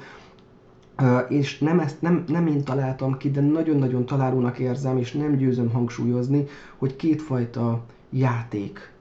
és 1.28 1.58
nem, 1.58 1.80
ezt, 1.80 2.02
nem, 2.02 2.24
nem 2.26 2.46
én 2.46 2.64
találtam 2.64 3.16
ki, 3.16 3.30
de 3.30 3.40
nagyon-nagyon 3.40 4.06
találónak 4.06 4.58
érzem, 4.58 4.98
és 4.98 5.12
nem 5.12 5.36
győzöm 5.36 5.70
hangsúlyozni, 5.70 6.44
hogy 6.78 6.96
kétfajta 6.96 7.84
játék 8.10 8.92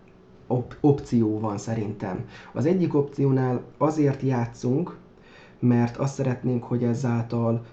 op- 0.48 0.78
opció 0.82 1.40
van 1.40 1.58
szerintem. 1.58 2.26
Az 2.54 2.66
egyik 2.66 2.96
opciónál 2.96 3.62
azért 3.78 4.22
játszunk, 4.22 4.98
mert 5.60 5.98
azt 5.98 6.14
szeretnénk, 6.14 6.64
hogy 6.64 6.84
ezáltal 6.84 7.66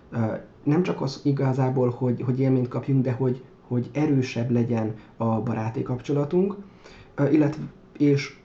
nem 0.65 0.83
csak 0.83 1.01
az 1.01 1.21
igazából, 1.25 1.91
hogy, 1.91 2.23
hogy 2.23 2.41
élményt 2.41 2.69
kapjunk, 2.69 3.03
de 3.03 3.13
hogy, 3.13 3.43
hogy 3.69 3.91
erősebb 3.93 4.51
legyen 4.51 4.95
a 5.17 5.41
baráti 5.41 5.83
kapcsolatunk, 5.83 6.57
illetve, 7.31 7.63
és 7.99 8.37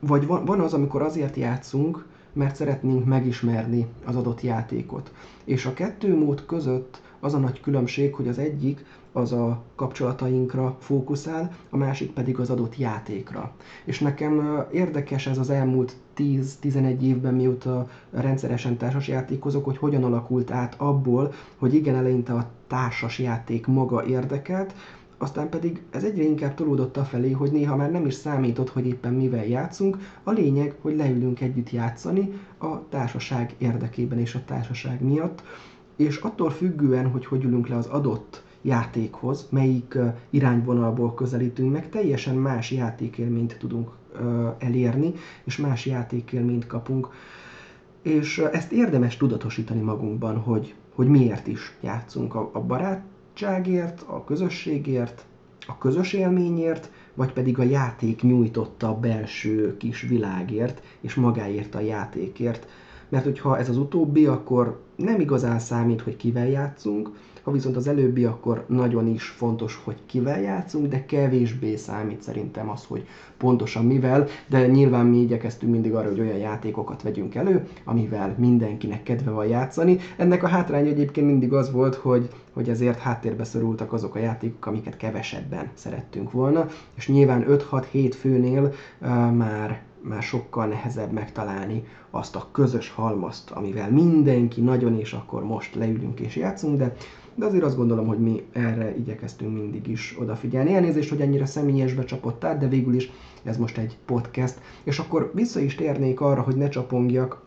vagy 0.00 0.26
van, 0.26 0.44
van 0.44 0.60
az, 0.60 0.74
amikor 0.74 1.02
azért 1.02 1.36
játszunk, 1.36 2.06
mert 2.32 2.56
szeretnénk 2.56 3.04
megismerni 3.04 3.86
az 4.04 4.16
adott 4.16 4.40
játékot. 4.40 5.12
És 5.44 5.66
a 5.66 5.74
kettő 5.74 6.16
mód 6.16 6.44
között 6.46 7.02
az 7.20 7.34
a 7.34 7.38
nagy 7.38 7.60
különbség, 7.60 8.14
hogy 8.14 8.28
az 8.28 8.38
egyik 8.38 8.84
az 9.18 9.32
a 9.32 9.62
kapcsolatainkra 9.74 10.76
fókuszál, 10.78 11.52
a 11.70 11.76
másik 11.76 12.10
pedig 12.10 12.38
az 12.38 12.50
adott 12.50 12.78
játékra. 12.78 13.52
És 13.84 14.00
nekem 14.00 14.64
érdekes 14.72 15.26
ez 15.26 15.38
az 15.38 15.50
elmúlt 15.50 15.96
10-11 16.16 17.00
évben, 17.00 17.34
mióta 17.34 17.88
rendszeresen 18.10 18.76
társas 18.76 19.08
játékozok, 19.08 19.64
hogy 19.64 19.78
hogyan 19.78 20.04
alakult 20.04 20.50
át 20.50 20.74
abból, 20.78 21.32
hogy 21.56 21.74
igen, 21.74 21.94
eleinte 21.94 22.32
a 22.32 22.50
társas 22.66 23.18
játék 23.18 23.66
maga 23.66 24.04
érdekelt, 24.04 24.74
aztán 25.18 25.48
pedig 25.48 25.82
ez 25.90 26.04
egyre 26.04 26.22
inkább 26.22 26.54
tolódott 26.54 26.96
afelé, 26.96 27.30
hogy 27.30 27.52
néha 27.52 27.76
már 27.76 27.90
nem 27.90 28.06
is 28.06 28.14
számított, 28.14 28.68
hogy 28.68 28.86
éppen 28.86 29.12
mivel 29.12 29.46
játszunk, 29.46 29.98
a 30.22 30.30
lényeg, 30.30 30.74
hogy 30.80 30.96
leülünk 30.96 31.40
együtt 31.40 31.70
játszani 31.70 32.32
a 32.58 32.88
társaság 32.88 33.54
érdekében 33.58 34.18
és 34.18 34.34
a 34.34 34.44
társaság 34.44 35.02
miatt, 35.02 35.42
és 35.96 36.16
attól 36.16 36.50
függően, 36.50 37.10
hogy 37.10 37.26
hogy 37.26 37.44
ülünk 37.44 37.68
le 37.68 37.76
az 37.76 37.86
adott 37.86 38.42
játékhoz, 38.68 39.46
melyik 39.50 39.98
irányvonalból 40.30 41.14
közelítünk 41.14 41.72
meg, 41.72 41.88
teljesen 41.88 42.34
más 42.34 42.70
játékélményt 42.70 43.56
tudunk 43.58 43.90
elérni, 44.58 45.12
és 45.44 45.56
más 45.56 45.86
játékélményt 45.86 46.66
kapunk. 46.66 47.08
És 48.02 48.38
ezt 48.38 48.72
érdemes 48.72 49.16
tudatosítani 49.16 49.80
magunkban, 49.80 50.36
hogy, 50.38 50.74
hogy 50.94 51.08
miért 51.08 51.46
is 51.46 51.76
játszunk 51.80 52.34
a, 52.34 52.64
barátságért, 52.66 54.02
a 54.06 54.24
közösségért, 54.24 55.24
a 55.66 55.78
közös 55.78 56.12
élményért, 56.12 56.90
vagy 57.14 57.32
pedig 57.32 57.58
a 57.58 57.62
játék 57.62 58.22
nyújtotta 58.22 58.88
a 58.88 58.98
belső 58.98 59.76
kis 59.76 60.00
világért, 60.02 60.82
és 61.00 61.14
magáért 61.14 61.74
a 61.74 61.80
játékért. 61.80 62.66
Mert 63.08 63.24
hogyha 63.24 63.58
ez 63.58 63.68
az 63.68 63.76
utóbbi, 63.76 64.26
akkor 64.26 64.82
nem 64.96 65.20
igazán 65.20 65.58
számít, 65.58 66.00
hogy 66.00 66.16
kivel 66.16 66.48
játszunk, 66.48 67.10
ha 67.48 67.54
viszont 67.54 67.76
az 67.76 67.88
előbbi, 67.88 68.24
akkor 68.24 68.64
nagyon 68.66 69.06
is 69.06 69.24
fontos, 69.24 69.80
hogy 69.84 69.96
kivel 70.06 70.40
játszunk, 70.40 70.86
de 70.86 71.04
kevésbé 71.04 71.76
számít 71.76 72.22
szerintem 72.22 72.70
az, 72.70 72.84
hogy 72.84 73.06
pontosan 73.36 73.84
mivel, 73.84 74.26
de 74.46 74.66
nyilván 74.66 75.06
mi 75.06 75.18
igyekeztünk 75.18 75.72
mindig 75.72 75.94
arra, 75.94 76.08
hogy 76.08 76.20
olyan 76.20 76.36
játékokat 76.36 77.02
vegyünk 77.02 77.34
elő, 77.34 77.68
amivel 77.84 78.34
mindenkinek 78.38 79.02
kedve 79.02 79.30
van 79.30 79.46
játszani. 79.46 79.98
Ennek 80.16 80.42
a 80.42 80.48
hátránya 80.48 80.88
egyébként 80.88 81.26
mindig 81.26 81.52
az 81.52 81.72
volt, 81.72 81.94
hogy, 81.94 82.28
hogy 82.52 82.68
ezért 82.68 82.98
háttérbe 82.98 83.44
szorultak 83.44 83.92
azok 83.92 84.14
a 84.14 84.18
játékok, 84.18 84.66
amiket 84.66 84.96
kevesebben 84.96 85.70
szerettünk 85.74 86.30
volna, 86.30 86.66
és 86.94 87.08
nyilván 87.08 87.44
5-6-7 87.48 88.12
főnél 88.18 88.72
uh, 89.00 89.08
már 89.32 89.82
már 90.02 90.22
sokkal 90.22 90.66
nehezebb 90.66 91.12
megtalálni 91.12 91.84
azt 92.10 92.36
a 92.36 92.48
közös 92.52 92.90
halmazt, 92.90 93.50
amivel 93.50 93.90
mindenki 93.90 94.60
nagyon 94.60 94.98
és 94.98 95.12
akkor 95.12 95.44
most 95.44 95.74
leülünk 95.74 96.20
és 96.20 96.36
játszunk, 96.36 96.78
de 96.78 96.94
de 97.38 97.44
azért 97.44 97.64
azt 97.64 97.76
gondolom, 97.76 98.06
hogy 98.06 98.18
mi 98.18 98.42
erre 98.52 98.96
igyekeztünk 98.96 99.52
mindig 99.52 99.86
is 99.86 100.16
odafigyelni. 100.20 100.74
Elnézést, 100.74 101.08
hogy 101.08 101.20
ennyire 101.20 101.46
személyesbe 101.46 102.04
csapott 102.04 102.44
át, 102.44 102.58
de 102.58 102.68
végül 102.68 102.94
is 102.94 103.10
ez 103.42 103.56
most 103.56 103.78
egy 103.78 103.96
podcast. 104.04 104.60
És 104.84 104.98
akkor 104.98 105.30
vissza 105.34 105.60
is 105.60 105.74
térnék 105.74 106.20
arra, 106.20 106.40
hogy 106.40 106.56
ne 106.56 106.68
csapongjak, 106.68 107.42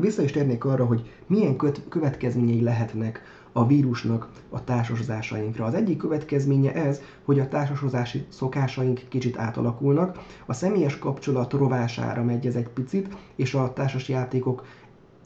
vissza 0.00 0.22
is 0.22 0.30
térnék 0.30 0.64
arra, 0.64 0.84
hogy 0.84 1.10
milyen 1.26 1.56
következményei 1.88 2.62
lehetnek 2.62 3.22
a 3.52 3.66
vírusnak 3.66 4.28
a 4.50 4.64
társasozásainkra. 4.64 5.64
Az 5.64 5.74
egyik 5.74 5.96
következménye 5.96 6.74
ez, 6.74 7.00
hogy 7.24 7.38
a 7.38 7.48
társasozási 7.48 8.24
szokásaink 8.28 9.00
kicsit 9.08 9.38
átalakulnak, 9.38 10.18
a 10.46 10.52
személyes 10.52 10.98
kapcsolat 10.98 11.52
rovására 11.52 12.24
megy 12.24 12.46
ez 12.46 12.54
egy 12.54 12.68
picit, 12.68 13.16
és 13.36 13.54
a 13.54 13.72
társas 13.72 14.08
játékok 14.08 14.64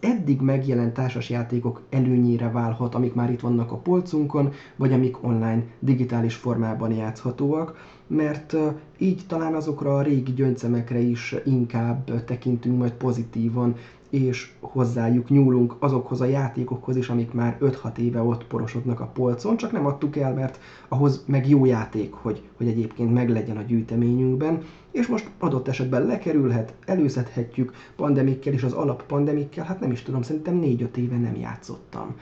eddig 0.03 0.41
megjelent 0.41 0.95
társasjátékok 0.95 1.81
előnyére 1.91 2.51
válhat, 2.51 2.95
amik 2.95 3.15
már 3.15 3.31
itt 3.31 3.41
vannak 3.41 3.73
a 3.73 3.77
polcunkon, 3.77 4.53
vagy 4.77 4.93
amik 4.93 5.25
online 5.25 5.65
digitális 5.79 6.35
formában 6.35 6.93
játszhatóak, 6.93 7.87
mert 8.07 8.57
így 8.99 9.23
talán 9.27 9.55
azokra 9.55 9.97
a 9.97 10.03
régi 10.03 10.33
gyöncemekre 10.33 10.99
is 10.99 11.35
inkább 11.45 12.25
tekintünk 12.25 12.79
majd 12.79 12.93
pozitívan, 12.93 13.75
és 14.13 14.51
hozzájuk 14.61 15.29
nyúlunk 15.29 15.77
azokhoz 15.79 16.21
a 16.21 16.25
játékokhoz 16.25 16.97
is, 16.97 17.09
amik 17.09 17.33
már 17.33 17.57
5-6 17.61 17.97
éve 17.97 18.23
ott 18.23 18.47
porosodnak 18.47 19.01
a 19.01 19.07
polcon, 19.07 19.57
csak 19.57 19.73
nem 19.73 19.87
adtuk 19.87 20.17
el, 20.17 20.35
mert 20.35 20.59
ahhoz 20.89 21.25
meg 21.27 21.49
jó 21.49 21.65
játék, 21.65 22.13
hogy, 22.13 22.43
hogy 22.57 22.67
egyébként 22.67 23.13
meglegyen 23.13 23.57
a 23.57 23.63
gyűjteményünkben, 23.63 24.63
és 24.91 25.07
most 25.07 25.31
adott 25.39 25.69
esetben 25.69 26.07
lekerülhet, 26.07 26.75
előzhethetjük 26.87 27.73
pandemikkel 27.97 28.53
és 28.53 28.63
az 28.63 28.73
alappandemikkel, 28.73 29.65
hát 29.65 29.81
nem 29.81 29.91
is 29.91 30.03
tudom, 30.03 30.23
szerintem 30.23 30.61
4-5 30.63 30.97
éve 30.97 31.17
nem 31.17 31.37
játszottam. 31.37 32.17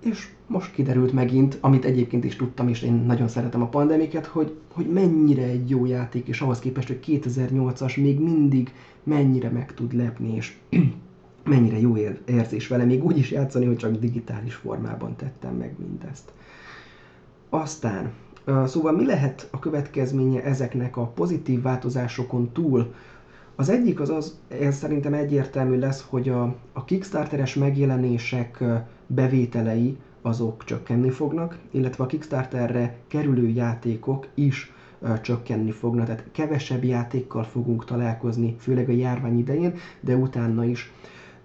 És 0.00 0.28
most 0.46 0.72
kiderült 0.72 1.12
megint, 1.12 1.58
amit 1.60 1.84
egyébként 1.84 2.24
is 2.24 2.36
tudtam, 2.36 2.68
és 2.68 2.82
én 2.82 2.92
nagyon 2.92 3.28
szeretem 3.28 3.62
a 3.62 3.68
pandemiket, 3.68 4.26
hogy, 4.26 4.56
hogy 4.72 4.86
mennyire 4.86 5.42
egy 5.42 5.70
jó 5.70 5.86
játék, 5.86 6.28
és 6.28 6.40
ahhoz 6.40 6.58
képest, 6.58 6.88
hogy 6.88 7.00
2008-as 7.06 8.02
még 8.02 8.20
mindig 8.20 8.72
mennyire 9.02 9.50
meg 9.50 9.74
tud 9.74 9.94
lepni, 9.94 10.34
és 10.34 10.56
mennyire 11.44 11.80
jó 11.80 11.96
érzés 12.26 12.68
vele, 12.68 12.84
még 12.84 13.04
úgy 13.04 13.18
is 13.18 13.30
játszani, 13.30 13.66
hogy 13.66 13.76
csak 13.76 13.96
digitális 13.96 14.54
formában 14.54 15.16
tettem 15.16 15.54
meg 15.54 15.74
mindezt. 15.78 16.32
Aztán, 17.48 18.12
szóval 18.66 18.92
mi 18.92 19.06
lehet 19.06 19.48
a 19.50 19.58
következménye 19.58 20.42
ezeknek 20.42 20.96
a 20.96 21.06
pozitív 21.06 21.62
változásokon 21.62 22.52
túl? 22.52 22.94
Az 23.56 23.68
egyik 23.68 24.00
az 24.00 24.10
az, 24.10 24.38
ez 24.48 24.76
szerintem 24.76 25.14
egyértelmű 25.14 25.78
lesz, 25.78 26.06
hogy 26.08 26.28
a, 26.28 26.54
a 26.72 26.84
Kickstarteres 26.84 27.54
megjelenések 27.54 28.64
bevételei 29.08 29.96
azok 30.22 30.64
csökkenni 30.64 31.10
fognak, 31.10 31.58
illetve 31.70 32.04
a 32.04 32.06
Kickstarterre 32.06 32.96
kerülő 33.06 33.48
játékok 33.48 34.26
is 34.34 34.72
csökkenni 35.22 35.70
fognak, 35.70 36.06
tehát 36.06 36.24
kevesebb 36.32 36.84
játékkal 36.84 37.44
fogunk 37.44 37.84
találkozni, 37.84 38.56
főleg 38.58 38.88
a 38.88 38.92
járvány 38.92 39.38
idején, 39.38 39.74
de 40.00 40.16
utána 40.16 40.64
is. 40.64 40.92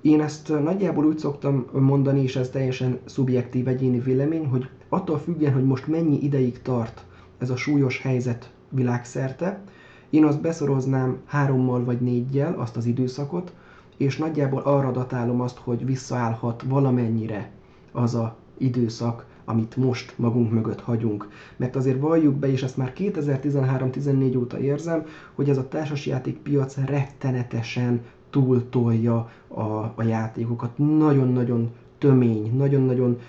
Én 0.01 0.22
ezt 0.22 0.63
nagyjából 0.63 1.05
úgy 1.05 1.17
szoktam 1.17 1.65
mondani, 1.72 2.22
és 2.22 2.36
ez 2.36 2.50
teljesen 2.50 3.00
szubjektív 3.05 3.67
egyéni 3.67 4.00
vélemény, 4.00 4.46
hogy 4.46 4.70
attól 4.89 5.17
függően, 5.17 5.53
hogy 5.53 5.65
most 5.65 5.88
mennyi 5.88 6.24
ideig 6.24 6.62
tart 6.62 7.05
ez 7.38 7.50
a 7.50 7.55
súlyos 7.55 8.01
helyzet 8.01 8.51
világszerte, 8.70 9.63
én 10.10 10.25
azt 10.25 10.41
beszoroznám 10.41 11.22
hárommal 11.25 11.84
vagy 11.84 12.01
négyel 12.01 12.53
azt 12.58 12.77
az 12.77 12.86
időszakot, 12.86 13.53
és 13.98 14.18
nagyjából 14.18 14.62
arra 14.62 14.92
datálom 14.92 15.42
azt, 15.42 15.58
hogy 15.58 15.86
visszaállhat 15.86 16.64
valamennyire 16.68 17.50
az 17.92 18.16
a 18.16 18.36
időszak, 18.58 19.26
amit 19.46 19.76
most 19.76 20.14
magunk 20.16 20.52
mögött 20.52 20.82
hagyunk. 20.82 21.30
Mert 21.58 21.76
azért 21.76 22.00
valljuk 22.00 22.36
be, 22.36 22.52
és 22.52 22.64
ezt 22.64 22.78
már 22.78 22.94
2013-14 22.98 24.38
óta 24.38 24.60
érzem, 24.60 25.06
hogy 25.34 25.50
ez 25.50 25.58
a 25.58 25.68
társasjáték 25.68 26.38
piac 26.38 26.78
rettenetesen 26.86 28.02
túltolja 28.30 29.30
a, 29.48 29.62
a 29.96 30.04
játékokat. 30.08 30.78
Nagyon-nagyon 30.78 31.72
tömény, 31.98 32.56
nagyon-nagyon 32.58 33.20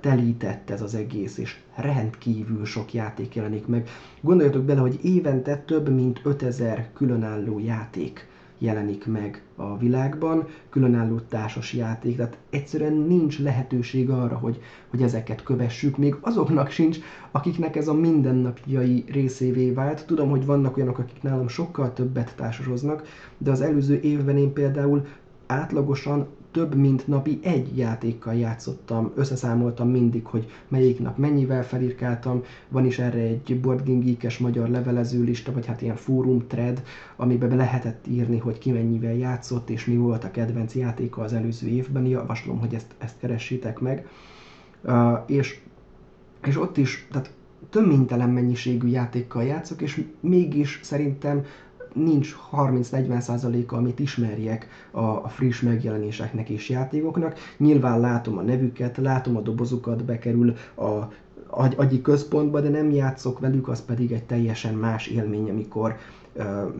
telített 0.00 0.70
ez 0.70 0.82
az 0.82 0.94
egész, 0.94 1.38
és 1.38 1.60
rendkívül 1.74 2.64
sok 2.64 2.92
játék 2.92 3.34
jelenik 3.34 3.66
meg. 3.66 3.88
Gondoljatok 4.20 4.62
bele, 4.62 4.80
hogy 4.80 4.98
évente 5.02 5.56
több 5.56 5.94
mint 5.94 6.20
5000 6.24 6.88
különálló 6.92 7.58
játék 7.58 8.28
jelenik 8.58 9.06
meg 9.06 9.42
a 9.56 9.78
világban, 9.78 10.46
különálló 10.70 11.18
társas 11.18 11.72
játék, 11.72 12.16
tehát 12.16 12.38
egyszerűen 12.50 12.92
nincs 12.92 13.38
lehetőség 13.38 14.10
arra, 14.10 14.36
hogy, 14.36 14.60
hogy 14.88 15.02
ezeket 15.02 15.42
kövessük, 15.42 15.96
még 15.96 16.16
azoknak 16.20 16.70
sincs, 16.70 16.98
akiknek 17.30 17.76
ez 17.76 17.88
a 17.88 17.94
mindennapjai 17.94 19.04
részévé 19.08 19.70
vált. 19.70 20.06
Tudom, 20.06 20.30
hogy 20.30 20.46
vannak 20.46 20.76
olyanok, 20.76 20.98
akik 20.98 21.22
nálam 21.22 21.48
sokkal 21.48 21.92
többet 21.92 22.34
társasoznak, 22.36 23.02
de 23.38 23.50
az 23.50 23.60
előző 23.60 24.00
évben 24.00 24.36
én 24.36 24.52
például 24.52 25.06
átlagosan 25.46 26.26
több 26.56 26.74
mint 26.74 27.06
napi 27.06 27.38
egy 27.42 27.78
játékkal 27.78 28.34
játszottam, 28.34 29.12
összeszámoltam 29.14 29.88
mindig, 29.88 30.26
hogy 30.26 30.50
melyik 30.68 31.00
nap 31.00 31.16
mennyivel 31.16 31.64
felirkáltam, 31.64 32.42
van 32.68 32.86
is 32.86 32.98
erre 32.98 33.18
egy 33.18 33.60
Board 33.60 33.88
magyar 34.40 34.68
levelező 34.68 35.22
lista, 35.22 35.52
vagy 35.52 35.66
hát 35.66 35.82
ilyen 35.82 35.96
fórum 35.96 36.46
thread, 36.46 36.82
amiben 37.16 37.56
lehetett 37.56 38.06
írni, 38.06 38.38
hogy 38.38 38.58
ki 38.58 38.70
mennyivel 38.70 39.14
játszott, 39.14 39.70
és 39.70 39.84
mi 39.84 39.96
volt 39.96 40.24
a 40.24 40.30
kedvenc 40.30 40.74
játéka 40.74 41.22
az 41.22 41.32
előző 41.32 41.66
évben, 41.66 42.06
javaslom, 42.06 42.58
hogy 42.58 42.74
ezt, 42.74 42.94
ezt 42.98 43.18
keressétek 43.18 43.78
meg. 43.78 44.08
Uh, 44.82 45.18
és, 45.26 45.60
és 46.42 46.60
ott 46.60 46.76
is, 46.76 47.06
tehát 47.10 47.30
töménytelen 47.70 48.30
mennyiségű 48.30 48.88
játékkal 48.88 49.44
játszok, 49.44 49.82
és 49.82 50.04
mégis 50.20 50.80
szerintem 50.82 51.44
nincs 51.96 52.36
30-40%-a, 52.52 53.74
amit 53.74 53.98
ismerjek 53.98 54.68
a, 54.90 55.00
a 55.00 55.28
friss 55.28 55.60
megjelenéseknek 55.60 56.48
és 56.48 56.68
játékoknak. 56.68 57.38
Nyilván 57.56 58.00
látom 58.00 58.38
a 58.38 58.42
nevüket, 58.42 58.96
látom 58.96 59.36
a 59.36 59.40
dobozukat, 59.40 60.04
bekerül 60.04 60.54
a 60.76 61.08
agy, 61.56 61.74
agyi 61.76 62.02
központba, 62.02 62.60
de 62.60 62.68
nem 62.68 62.90
játszok 62.90 63.38
velük, 63.38 63.68
az 63.68 63.84
pedig 63.84 64.12
egy 64.12 64.24
teljesen 64.24 64.74
más 64.74 65.06
élmény, 65.06 65.50
amikor 65.50 65.96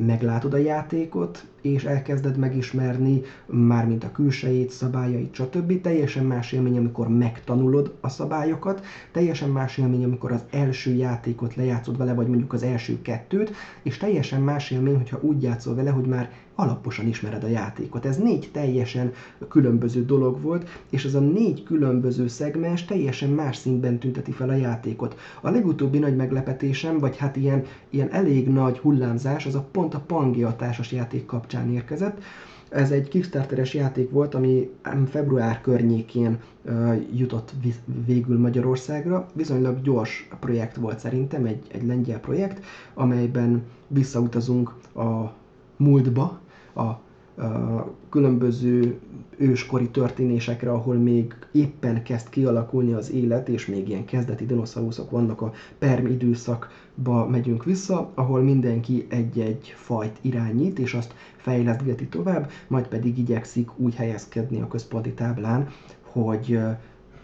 meglátod 0.06 0.54
a 0.54 0.56
játékot, 0.56 1.47
és 1.61 1.85
elkezded 1.85 2.37
megismerni, 2.37 3.23
mármint 3.47 4.04
a 4.04 4.12
külsejét, 4.12 4.71
szabályait, 4.71 5.35
stb. 5.35 5.80
Teljesen 5.80 6.25
más 6.25 6.52
élmény, 6.52 6.78
amikor 6.78 7.09
megtanulod 7.09 7.95
a 8.00 8.09
szabályokat, 8.09 8.85
teljesen 9.12 9.50
más 9.50 9.78
élmény, 9.78 10.04
amikor 10.04 10.33
az 10.33 10.45
első 10.50 10.95
játékot 10.95 11.54
lejátszod 11.54 11.97
vele, 11.97 12.14
vagy 12.14 12.26
mondjuk 12.26 12.52
az 12.52 12.62
első 12.62 13.02
kettőt, 13.02 13.52
és 13.83 13.97
teljesen 13.97 14.40
más 14.40 14.71
élmény, 14.71 14.97
hogyha 14.97 15.18
úgy 15.21 15.42
játszol 15.42 15.75
vele, 15.75 15.90
hogy 15.90 16.06
már 16.06 16.30
alaposan 16.56 17.06
ismered 17.06 17.44
a 17.44 17.48
játékot. 17.48 18.06
Ez 18.06 18.16
négy 18.16 18.48
teljesen 18.52 19.12
különböző 19.48 20.04
dolog 20.04 20.40
volt, 20.40 20.68
és 20.90 21.04
ez 21.04 21.14
a 21.14 21.20
négy 21.20 21.62
különböző 21.62 22.28
szegmens 22.28 22.84
teljesen 22.84 23.30
más 23.30 23.56
színben 23.56 23.98
tünteti 23.98 24.30
fel 24.30 24.48
a 24.48 24.54
játékot. 24.54 25.18
A 25.40 25.50
legutóbbi 25.50 25.98
nagy 25.98 26.16
meglepetésem, 26.16 26.98
vagy 26.98 27.16
hát 27.16 27.36
ilyen, 27.36 27.64
ilyen 27.90 28.10
elég 28.10 28.48
nagy 28.48 28.78
hullámzás, 28.78 29.46
az 29.46 29.54
a 29.54 29.66
pont 29.70 29.94
a 29.94 30.02
Pangea 30.06 30.56
társas 30.56 30.92
játék 30.92 31.26
kapcsán 31.26 31.72
érkezett. 31.72 32.22
Ez 32.68 32.90
egy 32.90 33.08
Kickstarteres 33.08 33.75
játék 33.75 34.10
volt, 34.10 34.34
ami 34.34 34.70
február 35.10 35.60
környékén 35.60 36.38
uh, 36.62 36.96
jutott 37.14 37.52
végül 38.06 38.38
Magyarországra. 38.38 39.26
Viszonylag 39.32 39.82
gyors 39.82 40.28
projekt 40.40 40.76
volt 40.76 40.98
szerintem, 40.98 41.44
egy, 41.44 41.66
egy 41.68 41.86
lengyel 41.86 42.20
projekt, 42.20 42.64
amelyben 42.94 43.62
visszautazunk 43.88 44.75
a 44.94 45.32
múltba, 45.76 46.40
a 46.76 47.00
különböző 48.11 49.00
őskori 49.37 49.88
történésekre, 49.90 50.71
ahol 50.71 50.95
még 50.95 51.35
éppen 51.52 52.02
kezd 52.02 52.28
kialakulni 52.28 52.92
az 52.92 53.11
élet, 53.11 53.49
és 53.49 53.66
még 53.66 53.88
ilyen 53.88 54.04
kezdeti 54.04 54.47
dinoszauruszok 54.47 55.11
vannak, 55.11 55.40
a 55.40 55.52
perm 55.78 56.06
időszakba 56.06 57.26
megyünk 57.26 57.64
vissza, 57.64 58.11
ahol 58.14 58.42
mindenki 58.42 59.06
egy-egy 59.09 59.75
fajt 59.76 60.18
irányít, 60.21 60.78
és 60.78 60.95
azt 60.95 61.14
fejlesztgeti 61.37 62.06
tovább, 62.06 62.50
majd 62.68 62.87
pedig 62.87 63.18
igyekszik 63.18 63.78
úgy 63.78 63.95
helyezkedni 63.95 64.61
a 64.61 64.68
központi 64.68 65.12
táblán, 65.12 65.68
hogy 66.02 66.61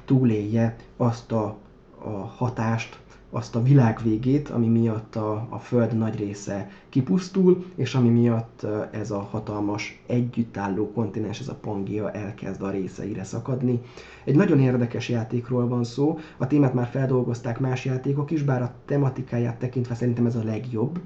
túlélje 0.04 0.76
azt 0.96 1.32
a, 1.32 1.56
a 2.04 2.08
hatást, 2.08 3.00
azt 3.34 3.56
a 3.56 3.62
világ 3.62 3.98
végét, 4.02 4.48
ami 4.48 4.66
miatt 4.66 5.16
a, 5.16 5.46
a 5.50 5.58
Föld 5.58 5.96
nagy 5.96 6.16
része 6.16 6.70
kipusztul, 6.88 7.64
és 7.74 7.94
ami 7.94 8.08
miatt 8.08 8.66
ez 8.90 9.10
a 9.10 9.20
hatalmas 9.30 10.02
együttálló 10.06 10.92
kontinens, 10.92 11.40
ez 11.40 11.48
a 11.48 11.54
Pangea 11.54 12.10
elkezd 12.10 12.62
a 12.62 12.70
részeire 12.70 13.24
szakadni. 13.24 13.80
Egy 14.24 14.36
nagyon 14.36 14.60
érdekes 14.60 15.08
játékról 15.08 15.68
van 15.68 15.84
szó, 15.84 16.18
a 16.36 16.46
témát 16.46 16.74
már 16.74 16.86
feldolgozták 16.86 17.60
más 17.60 17.84
játékok 17.84 18.30
is, 18.30 18.42
bár 18.42 18.62
a 18.62 18.74
tematikáját 18.84 19.58
tekintve 19.58 19.94
szerintem 19.94 20.26
ez 20.26 20.36
a 20.36 20.44
legjobb 20.44 21.00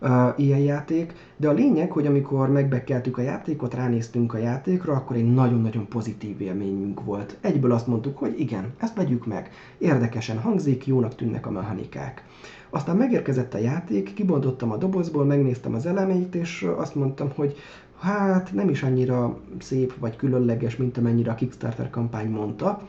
uh, 0.00 0.10
ilyen 0.36 0.58
játék, 0.58 1.12
de 1.36 1.48
a 1.48 1.52
lényeg, 1.52 1.90
hogy 1.90 2.06
amikor 2.06 2.50
megbekkeltük 2.50 3.18
a 3.18 3.22
játékot, 3.22 3.74
ránéztünk 3.74 4.34
a 4.34 4.38
játékra, 4.38 4.92
akkor 4.92 5.16
egy 5.16 5.32
nagyon-nagyon 5.32 5.88
pozitív 5.88 6.40
élményünk 6.40 7.04
volt. 7.04 7.36
Egyből 7.40 7.72
azt 7.72 7.86
mondtuk, 7.86 8.18
hogy 8.18 8.40
igen, 8.40 8.72
ezt 8.78 8.96
vegyük 8.96 9.26
meg. 9.26 9.50
Érdekesen 9.78 10.38
hangzik, 10.38 10.86
jónak 10.86 11.14
tűnnek 11.14 11.46
a 11.46 11.50
mechanikák. 11.50 12.24
Aztán 12.70 12.96
megérkezett 12.96 13.54
a 13.54 13.58
játék, 13.58 14.14
kibontottam 14.14 14.70
a 14.70 14.76
dobozból, 14.76 15.24
megnéztem 15.24 15.74
az 15.74 15.86
elemeit, 15.86 16.34
és 16.34 16.66
azt 16.76 16.94
mondtam, 16.94 17.30
hogy 17.34 17.56
hát 17.98 18.52
nem 18.52 18.68
is 18.68 18.82
annyira 18.82 19.38
szép 19.58 19.94
vagy 19.98 20.16
különleges, 20.16 20.76
mint 20.76 20.98
amennyire 20.98 21.30
a 21.30 21.34
Kickstarter 21.34 21.90
kampány 21.90 22.30
mondta. 22.30 22.82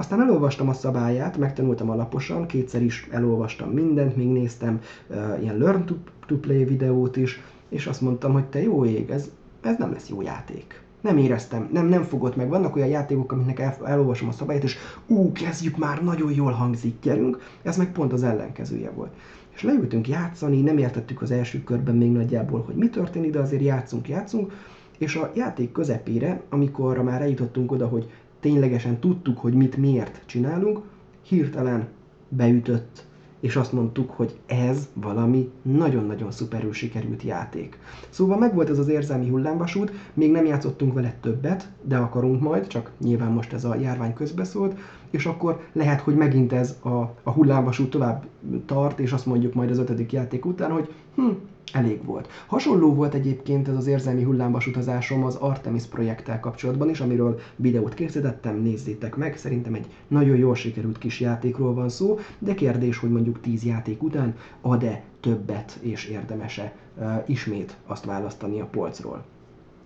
Aztán 0.00 0.20
elolvastam 0.20 0.68
a 0.68 0.72
szabályát, 0.72 1.36
megtanultam 1.36 1.90
alaposan, 1.90 2.46
kétszer 2.46 2.82
is 2.82 3.08
elolvastam 3.10 3.70
mindent, 3.70 4.16
még 4.16 4.28
néztem 4.28 4.80
uh, 5.08 5.42
ilyen 5.42 5.58
Learn 5.58 5.84
to, 5.84 5.94
to 6.26 6.36
Play 6.36 6.64
videót 6.64 7.16
is, 7.16 7.40
és 7.68 7.86
azt 7.86 8.00
mondtam, 8.00 8.32
hogy 8.32 8.44
te 8.44 8.62
jó 8.62 8.84
ég, 8.84 9.10
ez, 9.10 9.30
ez 9.60 9.76
nem 9.78 9.92
lesz 9.92 10.08
jó 10.08 10.22
játék. 10.22 10.82
Nem 11.00 11.16
éreztem, 11.16 11.68
nem, 11.72 11.86
nem 11.86 12.02
fogott 12.02 12.36
meg. 12.36 12.48
Vannak 12.48 12.76
olyan 12.76 12.88
játékok, 12.88 13.32
amiknek 13.32 13.58
el, 13.58 13.76
elolvasom 13.84 14.28
a 14.28 14.32
szabályt, 14.32 14.62
és 14.62 14.76
ú, 15.06 15.32
kezdjük 15.32 15.76
már, 15.76 16.02
nagyon 16.02 16.32
jól 16.32 16.52
hangzik, 16.52 16.94
gyerünk. 17.02 17.40
Ez 17.62 17.76
meg 17.76 17.92
pont 17.92 18.12
az 18.12 18.22
ellenkezője 18.22 18.90
volt. 18.90 19.12
És 19.54 19.62
leültünk 19.62 20.08
játszani, 20.08 20.60
nem 20.60 20.78
értettük 20.78 21.22
az 21.22 21.30
első 21.30 21.62
körben 21.62 21.96
még 21.96 22.12
nagyjából, 22.12 22.62
hogy 22.66 22.74
mi 22.74 22.88
történik, 22.88 23.32
de 23.32 23.38
azért 23.38 23.62
játszunk, 23.62 24.08
játszunk, 24.08 24.52
és 24.98 25.16
a 25.16 25.30
játék 25.34 25.72
közepére, 25.72 26.42
amikor 26.48 27.02
már 27.02 27.22
eljutottunk 27.22 27.72
oda, 27.72 27.86
hogy 27.86 28.10
ténylegesen 28.40 28.98
tudtuk, 28.98 29.38
hogy 29.38 29.52
mit 29.52 29.76
miért 29.76 30.22
csinálunk, 30.26 30.80
hirtelen 31.22 31.88
beütött, 32.28 33.08
és 33.40 33.56
azt 33.56 33.72
mondtuk, 33.72 34.10
hogy 34.10 34.38
ez 34.46 34.88
valami 34.92 35.50
nagyon-nagyon 35.62 36.30
szuperül 36.30 36.72
sikerült 36.72 37.22
játék. 37.22 37.78
Szóval 38.08 38.38
megvolt 38.38 38.70
ez 38.70 38.78
az 38.78 38.88
érzelmi 38.88 39.28
hullámvasút, 39.28 39.92
még 40.14 40.30
nem 40.30 40.46
játszottunk 40.46 40.94
vele 40.94 41.16
többet, 41.20 41.68
de 41.82 41.96
akarunk 41.96 42.40
majd, 42.40 42.66
csak 42.66 42.90
nyilván 43.00 43.30
most 43.30 43.52
ez 43.52 43.64
a 43.64 43.74
járvány 43.74 44.12
közbeszólt, 44.12 44.78
és 45.10 45.26
akkor 45.26 45.60
lehet, 45.72 46.00
hogy 46.00 46.14
megint 46.14 46.52
ez 46.52 46.76
a, 46.82 47.14
a 47.22 47.30
hullámvasút 47.30 47.90
tovább 47.90 48.26
tart, 48.66 48.98
és 48.98 49.12
azt 49.12 49.26
mondjuk 49.26 49.54
majd 49.54 49.70
az 49.70 49.78
ötödik 49.78 50.12
játék 50.12 50.44
után, 50.44 50.70
hogy 50.70 50.94
hm, 51.14 51.30
elég 51.72 52.04
volt. 52.04 52.28
Hasonló 52.46 52.94
volt 52.94 53.14
egyébként 53.14 53.68
ez 53.68 53.76
az 53.76 53.86
érzelmi 53.86 54.22
hullámvas 54.22 54.66
utazásom 54.66 55.24
az 55.24 55.34
Artemis 55.34 55.84
projekttel 55.84 56.40
kapcsolatban 56.40 56.88
is, 56.88 57.00
amiről 57.00 57.38
videót 57.56 57.94
készítettem, 57.94 58.56
nézzétek 58.56 59.16
meg, 59.16 59.36
szerintem 59.36 59.74
egy 59.74 59.86
nagyon 60.08 60.36
jól 60.36 60.54
sikerült 60.54 60.98
kis 60.98 61.20
játékról 61.20 61.74
van 61.74 61.88
szó, 61.88 62.18
de 62.38 62.54
kérdés, 62.54 62.98
hogy 62.98 63.10
mondjuk 63.10 63.40
10 63.40 63.64
játék 63.64 64.02
után 64.02 64.34
ad-e 64.60 65.02
többet 65.20 65.78
és 65.80 66.04
érdemese 66.04 66.72
uh, 66.96 67.12
ismét 67.26 67.76
azt 67.86 68.04
választani 68.04 68.60
a 68.60 68.66
polcról. 68.66 69.24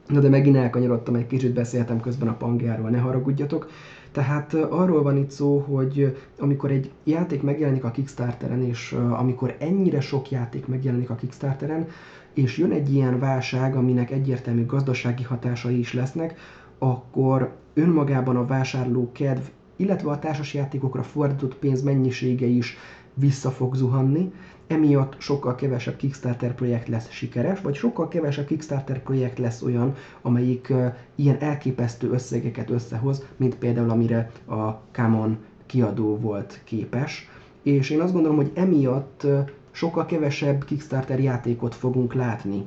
Na 0.06 0.20
de 0.20 0.28
megint 0.28 0.56
elkanyarodtam, 0.56 1.14
egy 1.14 1.26
kicsit 1.26 1.52
beszéltem 1.52 2.00
közben 2.00 2.28
a 2.28 2.36
Pangeáról, 2.36 2.90
ne 2.90 2.98
haragudjatok. 2.98 3.68
Tehát 4.14 4.54
arról 4.54 5.02
van 5.02 5.16
itt 5.16 5.30
szó, 5.30 5.58
hogy 5.58 6.16
amikor 6.38 6.70
egy 6.70 6.90
játék 7.04 7.42
megjelenik 7.42 7.84
a 7.84 7.90
Kickstarteren, 7.90 8.62
és 8.62 8.92
amikor 8.92 9.56
ennyire 9.58 10.00
sok 10.00 10.30
játék 10.30 10.66
megjelenik 10.66 11.10
a 11.10 11.14
Kickstarteren, 11.14 11.86
és 12.34 12.58
jön 12.58 12.70
egy 12.70 12.94
ilyen 12.94 13.18
válság, 13.18 13.76
aminek 13.76 14.10
egyértelmű 14.10 14.66
gazdasági 14.66 15.22
hatásai 15.22 15.78
is 15.78 15.92
lesznek, 15.92 16.38
akkor 16.78 17.56
önmagában 17.74 18.36
a 18.36 18.46
vásárló 18.46 19.10
kedv, 19.12 19.42
illetve 19.76 20.10
a 20.10 20.18
társasjátékokra 20.18 21.02
fordított 21.02 21.54
pénz 21.54 21.82
mennyisége 21.82 22.46
is 22.46 22.76
vissza 23.14 23.50
fog 23.50 23.74
zuhanni, 23.74 24.32
emiatt 24.66 25.14
sokkal 25.18 25.54
kevesebb 25.54 25.96
Kickstarter 25.96 26.54
projekt 26.54 26.88
lesz 26.88 27.10
sikeres, 27.10 27.60
vagy 27.60 27.74
sokkal 27.74 28.08
kevesebb 28.08 28.46
Kickstarter 28.46 29.02
projekt 29.02 29.38
lesz 29.38 29.62
olyan, 29.62 29.94
amelyik 30.22 30.72
ilyen 31.14 31.36
elképesztő 31.40 32.10
összegeket 32.10 32.70
összehoz, 32.70 33.24
mint 33.36 33.56
például 33.56 33.90
amire 33.90 34.30
a 34.46 34.70
Camon 34.92 35.38
kiadó 35.66 36.16
volt 36.16 36.60
képes. 36.64 37.28
És 37.62 37.90
én 37.90 38.00
azt 38.00 38.12
gondolom, 38.12 38.36
hogy 38.36 38.50
emiatt 38.54 39.26
sokkal 39.70 40.06
kevesebb 40.06 40.64
Kickstarter 40.64 41.20
játékot 41.20 41.74
fogunk 41.74 42.14
látni 42.14 42.64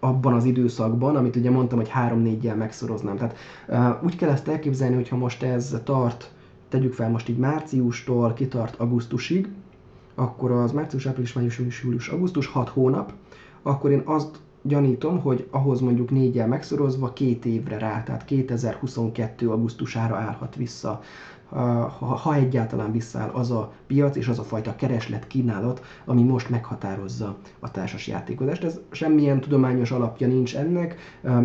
abban 0.00 0.32
az 0.34 0.44
időszakban, 0.44 1.16
amit 1.16 1.36
ugye 1.36 1.50
mondtam, 1.50 1.78
hogy 1.78 1.90
3-4-jel 1.94 2.56
megszoroznám. 2.56 3.16
Tehát 3.16 3.36
úgy 4.02 4.16
kell 4.16 4.30
ezt 4.30 4.48
elképzelni, 4.48 4.94
hogyha 4.94 5.16
most 5.16 5.42
ez 5.42 5.80
tart, 5.84 6.32
tegyük 6.68 6.92
fel 6.92 7.10
most 7.10 7.28
így 7.28 7.38
márciustól, 7.38 8.32
kitart 8.32 8.74
augusztusig, 8.76 9.48
akkor 10.22 10.50
az 10.50 10.72
március, 10.72 11.06
április, 11.06 11.32
május, 11.32 11.56
június, 11.58 11.82
július, 11.82 12.08
augusztus 12.08 12.46
6 12.46 12.68
hónap, 12.68 13.12
akkor 13.62 13.90
én 13.90 14.02
azt 14.04 14.38
gyanítom, 14.62 15.20
hogy 15.20 15.46
ahhoz 15.50 15.80
mondjuk 15.80 16.10
négyel 16.10 16.46
megszorozva 16.46 17.12
két 17.12 17.44
évre 17.44 17.78
rá, 17.78 18.02
tehát 18.02 18.24
2022. 18.24 19.50
augusztusára 19.50 20.16
állhat 20.16 20.56
vissza 20.56 21.00
ha, 21.98 22.34
egyáltalán 22.34 22.92
visszáll 22.92 23.28
az 23.28 23.50
a 23.50 23.72
piac 23.86 24.16
és 24.16 24.28
az 24.28 24.38
a 24.38 24.42
fajta 24.42 24.76
kereslet 24.76 25.26
kínálat, 25.26 25.82
ami 26.04 26.22
most 26.22 26.50
meghatározza 26.50 27.36
a 27.58 27.70
társas 27.70 28.06
játékozást. 28.06 28.64
Ez 28.64 28.80
semmilyen 28.90 29.40
tudományos 29.40 29.90
alapja 29.90 30.26
nincs 30.26 30.56
ennek, 30.56 30.96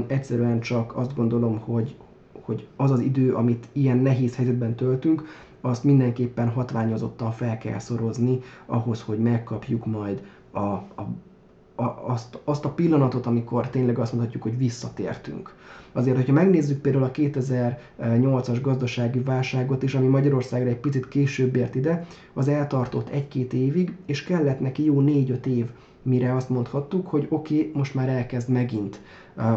egyszerűen 0.08 0.60
csak 0.60 0.96
azt 0.96 1.16
gondolom, 1.16 1.60
hogy, 1.60 1.96
hogy 2.42 2.68
az 2.76 2.92
az 2.92 3.00
idő, 3.00 3.34
amit 3.34 3.68
ilyen 3.72 3.98
nehéz 3.98 4.36
helyzetben 4.36 4.76
töltünk, 4.76 5.24
azt 5.62 5.84
mindenképpen 5.84 6.50
hatványozottan 6.50 7.32
fel 7.32 7.58
kell 7.58 7.80
szorozni 7.80 8.40
ahhoz, 8.66 9.02
hogy 9.02 9.20
megkapjuk 9.20 9.86
majd 9.86 10.22
a, 10.52 10.60
a 10.60 11.08
a, 11.80 12.04
azt, 12.08 12.40
azt 12.44 12.66
a 12.66 12.70
pillanatot, 12.70 13.26
amikor 13.26 13.70
tényleg 13.70 14.00
azt 14.00 14.14
mondhatjuk, 14.14 14.44
hogy 14.44 14.58
visszatértünk. 14.58 15.56
Azért, 15.92 16.16
hogyha 16.16 16.34
megnézzük 16.34 16.82
például 16.82 17.04
a 17.04 17.12
2008-as 17.12 18.60
gazdasági 18.62 19.20
válságot 19.20 19.84
is, 19.84 19.96
ami 19.96 20.08
Magyarországra 20.08 20.70
egy 20.70 20.78
picit 20.78 21.08
később 21.08 21.56
ért 21.56 21.76
ide, 21.76 22.06
az 22.34 22.48
eltartott 22.48 23.10
egy-két 23.10 23.54
évig, 23.54 23.96
és 24.06 24.24
kellett 24.24 24.60
neki 24.60 24.84
jó 24.84 25.02
négy-öt 25.02 25.46
év, 25.46 25.66
mire 26.02 26.36
azt 26.36 26.50
mondhattuk, 26.50 27.08
hogy 27.08 27.28
oké, 27.30 27.58
okay, 27.58 27.72
most 27.74 27.94
már 27.94 28.10
elkezd 28.10 28.50
megint 28.50 29.02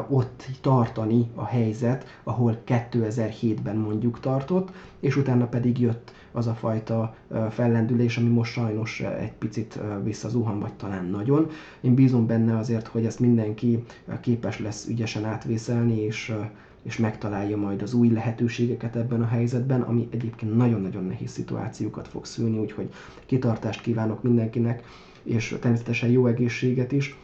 ott 0.08 0.46
tartani 0.60 1.30
a 1.34 1.44
helyzet, 1.44 2.04
ahol 2.22 2.62
2007-ben 2.66 3.76
mondjuk 3.76 4.20
tartott, 4.20 4.70
és 5.00 5.16
utána 5.16 5.46
pedig 5.46 5.78
jött 5.78 6.12
az 6.32 6.46
a 6.46 6.54
fajta 6.54 7.14
fellendülés, 7.50 8.16
ami 8.16 8.28
most 8.28 8.52
sajnos 8.52 9.00
egy 9.00 9.32
picit 9.32 9.78
visszazuhan, 10.02 10.60
vagy 10.60 10.72
talán 10.72 11.04
nagyon. 11.04 11.50
Én 11.80 11.94
bízom 11.94 12.26
benne 12.26 12.58
azért, 12.58 12.86
hogy 12.86 13.04
ezt 13.04 13.20
mindenki 13.20 13.84
képes 14.20 14.58
lesz 14.58 14.86
ügyesen 14.86 15.24
átvészelni, 15.24 16.00
és 16.00 16.34
és 16.82 16.96
megtalálja 16.96 17.56
majd 17.56 17.82
az 17.82 17.94
új 17.94 18.08
lehetőségeket 18.08 18.96
ebben 18.96 19.22
a 19.22 19.26
helyzetben, 19.26 19.80
ami 19.80 20.08
egyébként 20.10 20.56
nagyon-nagyon 20.56 21.04
nehéz 21.04 21.30
szituációkat 21.30 22.08
fog 22.08 22.24
szülni, 22.24 22.58
úgyhogy 22.58 22.88
kitartást 23.26 23.80
kívánok 23.80 24.22
mindenkinek, 24.22 24.82
és 25.22 25.56
természetesen 25.60 26.08
jó 26.10 26.26
egészséget 26.26 26.92
is, 26.92 27.16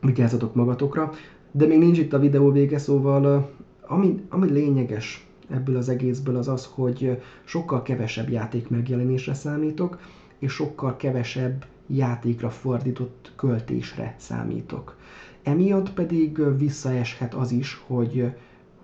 vigyázzatok 0.00 0.54
magatokra. 0.54 1.12
De 1.52 1.66
még 1.66 1.78
nincs 1.78 1.98
itt 1.98 2.12
a 2.12 2.18
videó 2.18 2.50
vége, 2.50 2.78
szóval 2.78 3.50
ami, 3.86 4.22
ami 4.28 4.50
lényeges 4.50 5.26
ebből 5.50 5.76
az 5.76 5.88
egészből 5.88 6.36
az 6.36 6.48
az, 6.48 6.68
hogy 6.74 7.22
sokkal 7.44 7.82
kevesebb 7.82 8.28
játék 8.28 8.68
megjelenésre 8.68 9.34
számítok, 9.34 9.98
és 10.38 10.52
sokkal 10.52 10.96
kevesebb 10.96 11.64
játékra 11.86 12.50
fordított 12.50 13.32
költésre 13.36 14.14
számítok. 14.18 14.96
Emiatt 15.42 15.92
pedig 15.92 16.56
visszaeshet 16.58 17.34
az 17.34 17.50
is, 17.50 17.82
hogy, 17.86 18.32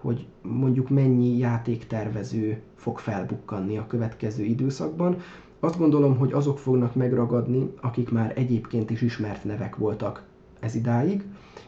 hogy 0.00 0.26
mondjuk 0.42 0.88
mennyi 0.88 1.38
játéktervező 1.38 2.60
fog 2.74 2.98
felbukkanni 2.98 3.78
a 3.78 3.86
következő 3.86 4.42
időszakban. 4.42 5.16
Azt 5.60 5.78
gondolom, 5.78 6.16
hogy 6.16 6.32
azok 6.32 6.58
fognak 6.58 6.94
megragadni, 6.94 7.70
akik 7.80 8.10
már 8.10 8.32
egyébként 8.36 8.90
is 8.90 9.02
ismert 9.02 9.44
nevek 9.44 9.76
voltak 9.76 10.22
ez 10.60 10.74
idáig, 10.74 11.22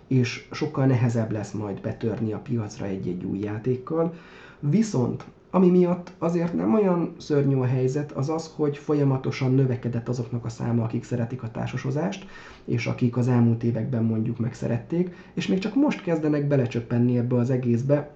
és 0.07 0.49
sokkal 0.51 0.87
nehezebb 0.87 1.33
lesz 1.33 1.53
majd 1.53 1.81
betörni 1.81 2.33
a 2.33 2.39
piacra 2.39 2.87
egy-egy 2.87 3.25
új 3.25 3.39
játékkal. 3.39 4.15
Viszont 4.61 5.25
ami 5.51 5.71
miatt 5.71 6.13
azért 6.19 6.55
nem 6.55 6.75
olyan 6.75 7.15
szörnyű 7.19 7.57
a 7.57 7.65
helyzet, 7.65 8.13
az 8.13 8.29
az, 8.29 8.53
hogy 8.57 8.77
folyamatosan 8.77 9.55
növekedett 9.55 10.09
azoknak 10.09 10.45
a 10.45 10.49
száma, 10.49 10.85
akik 10.85 11.05
szeretik 11.05 11.43
a 11.43 11.51
társasozást, 11.51 12.27
és 12.65 12.87
akik 12.87 13.17
az 13.17 13.29
elmúlt 13.29 13.63
években 13.63 14.05
mondjuk 14.05 14.39
megszerették, 14.39 15.15
és 15.35 15.47
még 15.47 15.59
csak 15.59 15.75
most 15.75 16.03
kezdenek 16.03 16.47
belecsöppenni 16.47 17.19
ebbe 17.19 17.37
az 17.37 17.51
egészbe. 17.51 18.11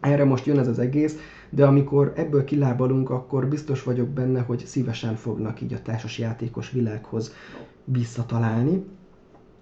Erre 0.00 0.24
most 0.24 0.46
jön 0.46 0.58
ez 0.58 0.68
az 0.68 0.78
egész, 0.78 1.16
de 1.50 1.66
amikor 1.66 2.12
ebből 2.16 2.44
kilábalunk, 2.44 3.10
akkor 3.10 3.48
biztos 3.48 3.82
vagyok 3.82 4.08
benne, 4.08 4.40
hogy 4.40 4.66
szívesen 4.66 5.14
fognak 5.14 5.60
így 5.60 5.72
a 5.72 5.82
társas 5.82 6.18
játékos 6.18 6.70
világhoz 6.70 7.32
visszatalálni. 7.84 8.84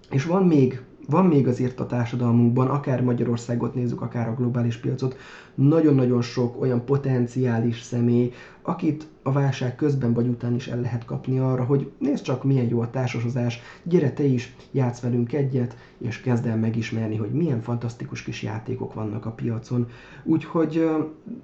És 0.09 0.25
van 0.25 0.43
még 0.43 0.81
van 1.09 1.25
még 1.25 1.47
azért 1.47 1.79
a 1.79 1.85
társadalmunkban, 1.85 2.67
akár 2.67 3.01
Magyarországot 3.01 3.75
nézzük, 3.75 4.01
akár 4.01 4.27
a 4.27 4.33
globális 4.33 4.77
piacot, 4.77 5.17
nagyon-nagyon 5.55 6.21
sok 6.21 6.61
olyan 6.61 6.85
potenciális 6.85 7.81
személy, 7.81 8.31
akit 8.61 9.07
a 9.23 9.31
válság 9.31 9.75
közben 9.75 10.13
vagy 10.13 10.27
után 10.27 10.55
is 10.55 10.67
el 10.67 10.79
lehet 10.79 11.05
kapni 11.05 11.39
arra, 11.39 11.63
hogy 11.63 11.91
nézd 11.97 12.23
csak 12.23 12.43
milyen 12.43 12.67
jó 12.67 12.79
a 12.79 12.89
társasozás, 12.89 13.59
gyere 13.83 14.11
te 14.11 14.23
is, 14.23 14.55
játsz 14.71 14.99
velünk 14.99 15.33
egyet, 15.33 15.77
és 15.97 16.21
kezd 16.21 16.45
el 16.45 16.57
megismerni, 16.57 17.15
hogy 17.15 17.31
milyen 17.31 17.61
fantasztikus 17.61 18.23
kis 18.23 18.43
játékok 18.43 18.93
vannak 18.93 19.25
a 19.25 19.31
piacon. 19.31 19.87
Úgyhogy 20.23 20.89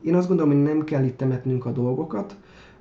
én 0.01 0.15
azt 0.15 0.27
gondolom, 0.27 0.51
hogy 0.51 0.63
nem 0.63 0.83
kell 0.83 1.03
itt 1.03 1.17
temetnünk 1.17 1.65
a 1.65 1.71
dolgokat, 1.71 2.35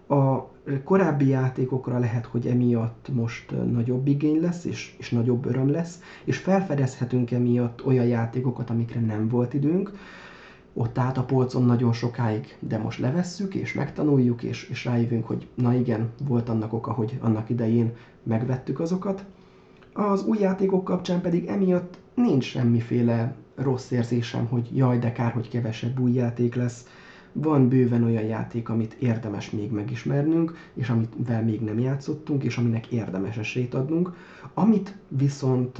a 0.08 0.49
korábbi 0.84 1.28
játékokra 1.28 1.98
lehet, 1.98 2.26
hogy 2.26 2.46
emiatt 2.46 3.08
most 3.12 3.54
nagyobb 3.72 4.06
igény 4.06 4.40
lesz, 4.40 4.64
és, 4.64 4.94
és 4.98 5.10
nagyobb 5.10 5.46
öröm 5.46 5.70
lesz, 5.70 6.02
és 6.24 6.36
felfedezhetünk 6.36 7.30
emiatt 7.30 7.86
olyan 7.86 8.06
játékokat, 8.06 8.70
amikre 8.70 9.00
nem 9.00 9.28
volt 9.28 9.54
időnk, 9.54 9.92
ott 10.72 10.98
át 10.98 11.18
a 11.18 11.24
polcon 11.24 11.64
nagyon 11.64 11.92
sokáig, 11.92 12.56
de 12.58 12.78
most 12.78 12.98
levesszük, 12.98 13.54
és 13.54 13.72
megtanuljuk, 13.72 14.42
és, 14.42 14.68
és 14.68 14.84
rájövünk, 14.84 15.26
hogy 15.26 15.46
na 15.54 15.74
igen, 15.74 16.10
volt 16.26 16.48
annak 16.48 16.72
oka, 16.72 16.92
hogy 16.92 17.18
annak 17.20 17.50
idején 17.50 17.92
megvettük 18.22 18.80
azokat. 18.80 19.24
Az 19.92 20.24
új 20.24 20.38
játékok 20.38 20.84
kapcsán 20.84 21.20
pedig 21.20 21.46
emiatt 21.46 21.98
nincs 22.14 22.44
semmiféle 22.44 23.34
rossz 23.54 23.90
érzésem, 23.90 24.46
hogy 24.46 24.76
jaj, 24.76 24.98
de 24.98 25.12
kár, 25.12 25.32
hogy 25.32 25.48
kevesebb 25.48 25.98
új 25.98 26.12
játék 26.12 26.54
lesz 26.54 26.86
van 27.32 27.68
bőven 27.68 28.04
olyan 28.04 28.24
játék, 28.24 28.68
amit 28.68 28.96
érdemes 28.98 29.50
még 29.50 29.70
megismernünk, 29.70 30.56
és 30.74 30.88
amivel 30.88 31.44
még 31.44 31.60
nem 31.60 31.78
játszottunk, 31.78 32.44
és 32.44 32.56
aminek 32.56 32.86
érdemes 32.86 33.36
esélyt 33.36 33.74
adnunk. 33.74 34.12
Amit 34.54 34.96
viszont 35.08 35.78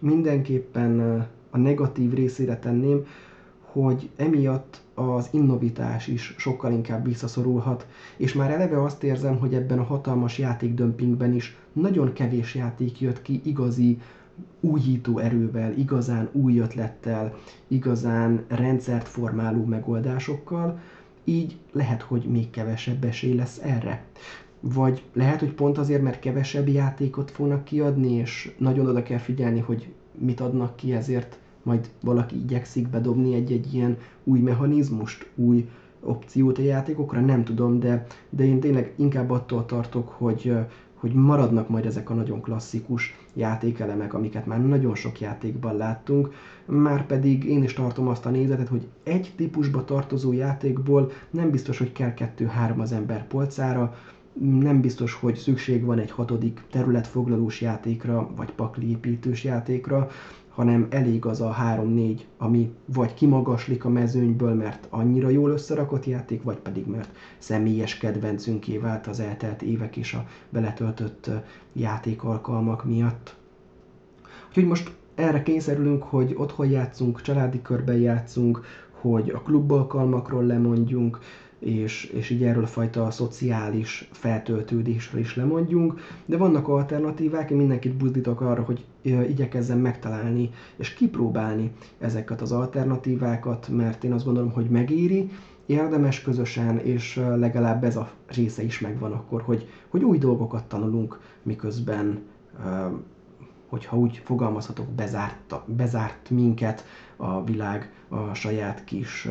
mindenképpen 0.00 1.26
a 1.50 1.58
negatív 1.58 2.12
részére 2.12 2.58
tenném, 2.58 3.06
hogy 3.60 4.10
emiatt 4.16 4.80
az 4.94 5.28
innovitás 5.32 6.06
is 6.06 6.34
sokkal 6.38 6.72
inkább 6.72 7.04
visszaszorulhat, 7.04 7.86
és 8.16 8.32
már 8.32 8.50
eleve 8.50 8.82
azt 8.82 9.02
érzem, 9.02 9.38
hogy 9.38 9.54
ebben 9.54 9.78
a 9.78 9.82
hatalmas 9.82 10.38
játékdömpingben 10.38 11.34
is 11.34 11.56
nagyon 11.72 12.12
kevés 12.12 12.54
játék 12.54 13.00
jött 13.00 13.22
ki 13.22 13.40
igazi 13.44 13.98
újító 14.60 15.18
erővel, 15.18 15.72
igazán 15.72 16.28
új 16.32 16.58
ötlettel, 16.58 17.34
igazán 17.68 18.44
rendszert 18.48 19.08
formáló 19.08 19.64
megoldásokkal, 19.64 20.80
így 21.24 21.56
lehet, 21.72 22.02
hogy 22.02 22.24
még 22.24 22.50
kevesebb 22.50 23.04
esély 23.04 23.34
lesz 23.34 23.60
erre. 23.62 24.04
Vagy 24.60 25.02
lehet, 25.12 25.40
hogy 25.40 25.52
pont 25.52 25.78
azért, 25.78 26.02
mert 26.02 26.20
kevesebb 26.20 26.68
játékot 26.68 27.30
fognak 27.30 27.64
kiadni, 27.64 28.12
és 28.12 28.54
nagyon 28.58 28.86
oda 28.86 29.02
kell 29.02 29.18
figyelni, 29.18 29.60
hogy 29.60 29.92
mit 30.18 30.40
adnak 30.40 30.76
ki, 30.76 30.92
ezért 30.92 31.38
majd 31.62 31.90
valaki 32.00 32.36
igyekszik 32.36 32.88
bedobni 32.88 33.34
egy-egy 33.34 33.74
ilyen 33.74 33.98
új 34.24 34.38
mechanizmust, 34.38 35.30
új 35.34 35.68
opciót 36.00 36.58
a 36.58 36.62
játékokra, 36.62 37.20
nem 37.20 37.44
tudom, 37.44 37.80
de, 37.80 38.06
de 38.30 38.44
én 38.44 38.60
tényleg 38.60 38.92
inkább 38.96 39.30
attól 39.30 39.66
tartok, 39.66 40.08
hogy, 40.08 40.52
hogy 41.04 41.14
maradnak 41.14 41.68
majd 41.68 41.86
ezek 41.86 42.10
a 42.10 42.14
nagyon 42.14 42.40
klasszikus 42.40 43.14
játékelemek, 43.34 44.14
amiket 44.14 44.46
már 44.46 44.66
nagyon 44.66 44.94
sok 44.94 45.20
játékban 45.20 45.76
láttunk, 45.76 46.32
már 46.66 47.06
pedig 47.06 47.44
én 47.44 47.62
is 47.62 47.72
tartom 47.72 48.08
azt 48.08 48.26
a 48.26 48.30
nézetet, 48.30 48.68
hogy 48.68 48.86
egy 49.02 49.32
típusba 49.36 49.84
tartozó 49.84 50.32
játékból 50.32 51.10
nem 51.30 51.50
biztos, 51.50 51.78
hogy 51.78 51.92
kell 51.92 52.14
kettő-három 52.14 52.80
az 52.80 52.92
ember 52.92 53.26
polcára, 53.26 53.94
nem 54.40 54.80
biztos, 54.80 55.14
hogy 55.14 55.34
szükség 55.36 55.84
van 55.84 55.98
egy 55.98 56.10
hatodik 56.10 56.62
területfoglalós 56.70 57.60
játékra, 57.60 58.30
vagy 58.36 58.52
pakliépítős 58.52 59.44
játékra, 59.44 60.08
hanem 60.54 60.86
elég 60.90 61.24
az 61.24 61.40
a 61.40 61.56
3-4, 61.62 62.20
ami 62.38 62.72
vagy 62.84 63.14
kimagaslik 63.14 63.84
a 63.84 63.88
mezőnyből, 63.88 64.54
mert 64.54 64.86
annyira 64.90 65.28
jól 65.28 65.50
összerakott 65.50 66.04
játék, 66.04 66.42
vagy 66.42 66.58
pedig 66.58 66.86
mert 66.86 67.16
személyes 67.38 67.98
kedvencünké 67.98 68.78
vált 68.78 69.06
az 69.06 69.20
eltelt 69.20 69.62
évek 69.62 69.96
és 69.96 70.14
a 70.14 70.26
beletöltött 70.48 71.30
játékalkalmak 71.72 72.84
miatt. 72.84 73.36
Úgyhogy 74.48 74.66
most 74.66 74.92
erre 75.14 75.42
kényszerülünk, 75.42 76.02
hogy 76.02 76.34
otthon 76.36 76.70
játszunk, 76.70 77.20
családi 77.20 77.62
körben 77.62 77.96
játszunk, 77.96 78.60
hogy 78.90 79.30
a 79.30 79.42
klubalkalmakról 79.42 80.44
lemondjunk, 80.44 81.18
és, 81.58 82.04
és 82.04 82.30
így 82.30 82.44
erről 82.44 82.62
a 82.62 82.66
fajta 82.66 83.10
szociális 83.10 84.08
feltöltődésről 84.12 85.20
is 85.20 85.36
lemondjunk, 85.36 86.00
de 86.24 86.36
vannak 86.36 86.68
alternatívák, 86.68 87.50
én 87.50 87.56
mindenkit 87.56 87.94
buzdítok 87.94 88.40
arra, 88.40 88.62
hogy 88.62 88.84
igyekezzen 89.04 89.78
megtalálni 89.78 90.50
és 90.76 90.94
kipróbálni 90.94 91.72
ezeket 91.98 92.40
az 92.40 92.52
alternatívákat, 92.52 93.68
mert 93.68 94.04
én 94.04 94.12
azt 94.12 94.24
gondolom, 94.24 94.52
hogy 94.52 94.68
megéri, 94.70 95.30
érdemes 95.66 96.22
közösen, 96.22 96.78
és 96.78 97.16
legalább 97.36 97.84
ez 97.84 97.96
a 97.96 98.10
része 98.26 98.62
is 98.62 98.80
megvan 98.80 99.12
akkor, 99.12 99.42
hogy, 99.42 99.68
hogy 99.88 100.02
új 100.04 100.18
dolgokat 100.18 100.64
tanulunk, 100.64 101.20
miközben 101.42 102.22
hogyha 103.66 103.96
úgy 103.96 104.22
fogalmazhatok, 104.24 104.88
bezárt, 104.88 105.54
bezárt 105.66 106.30
minket 106.30 106.84
a 107.16 107.44
világ 107.44 107.92
a 108.08 108.34
saját 108.34 108.84
kis 108.84 109.28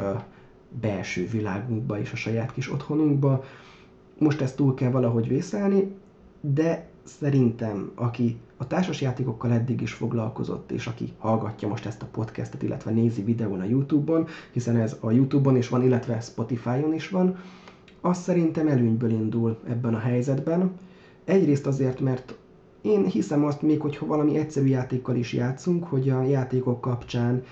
belső 0.82 1.28
világunkba 1.28 2.00
és 2.00 2.12
a 2.12 2.16
saját 2.16 2.54
kis 2.54 2.72
otthonunkba. 2.72 3.44
Most 4.18 4.42
ezt 4.42 4.56
túl 4.56 4.74
kell 4.74 4.92
valahogy 4.92 5.28
vészelni, 5.28 5.96
de 6.42 6.90
szerintem, 7.04 7.92
aki 7.96 8.38
a 8.58 8.68
társasjátékokkal 8.68 9.52
eddig 9.52 9.82
is 9.82 9.94
foglalkozott, 9.94 10.72
és 10.72 10.88
aki 10.88 11.14
hallgatja 11.18 11.68
most 11.68 11.86
ezt 11.86 12.02
a 12.02 12.08
podcastet, 12.12 12.64
illetve 12.64 12.92
nézi 12.92 13.24
videón 13.24 13.60
a 13.60 13.64
YouTube-on, 13.64 14.28
hiszen 14.52 14.76
ez 14.76 14.98
a 15.00 15.12
YouTube-on 15.12 15.58
is 15.58 15.70
van, 15.70 15.84
illetve 15.84 16.20
Spotify-on 16.20 16.94
is 16.94 17.10
van, 17.10 17.38
az 18.02 18.18
szerintem 18.18 18.68
előnyből 18.68 19.12
indul 19.12 19.60
ebben 19.68 19.94
a 19.94 20.00
helyzetben. 20.00 20.72
Egyrészt 21.26 21.68
azért, 21.68 22.00
mert 22.00 22.36
én 22.82 23.06
hiszem 23.06 23.46
azt, 23.46 23.62
még 23.62 23.82
hogyha 23.82 24.06
valami 24.06 24.38
egyszerű 24.38 24.68
játékkal 24.68 25.16
is 25.16 25.34
játszunk, 25.34 25.84
hogy 25.84 26.10
a 26.10 26.24
játékok 26.24 26.82
kapcsán 26.82 27.44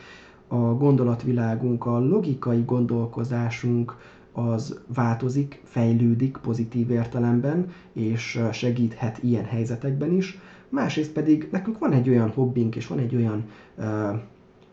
a 0.48 0.58
gondolatvilágunk, 0.58 1.86
a 1.86 2.00
logikai 2.00 2.64
gondolkozásunk 2.66 3.96
az 4.34 4.80
változik, 4.94 5.62
fejlődik 5.64 6.38
pozitív 6.38 6.90
értelemben, 6.90 7.72
és 7.94 8.40
segíthet 8.52 9.24
ilyen 9.24 9.46
helyzetekben 9.46 10.12
is. 10.12 10.40
Másrészt 10.70 11.12
pedig 11.12 11.48
nekünk 11.52 11.80
van 11.80 11.92
egy 11.92 12.10
olyan 12.10 12.30
hobbink, 12.30 12.76
és 12.76 12.88
van 12.88 13.00
egy 13.00 13.16
olyan, 13.16 13.46
ö, 13.78 14.10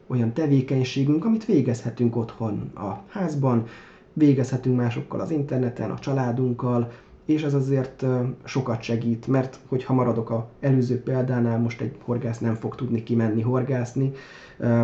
olyan 0.06 0.32
tevékenységünk, 0.32 1.24
amit 1.24 1.44
végezhetünk 1.44 2.16
otthon 2.16 2.70
a 2.74 3.02
házban, 3.08 3.66
végezhetünk 4.12 4.76
másokkal 4.76 5.20
az 5.20 5.30
interneten, 5.30 5.90
a 5.90 5.98
családunkkal, 5.98 6.90
és 7.24 7.42
ez 7.42 7.54
azért 7.54 8.04
sokat 8.44 8.82
segít, 8.82 9.26
mert 9.26 9.58
hogyha 9.66 9.94
maradok 9.94 10.30
a 10.30 10.48
előző 10.60 11.02
példánál, 11.02 11.58
most 11.58 11.80
egy 11.80 11.96
horgász 12.04 12.38
nem 12.38 12.54
fog 12.54 12.74
tudni 12.74 13.02
kimenni 13.02 13.40
horgászni, 13.42 14.12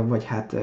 vagy 0.07 0.25
hát 0.25 0.57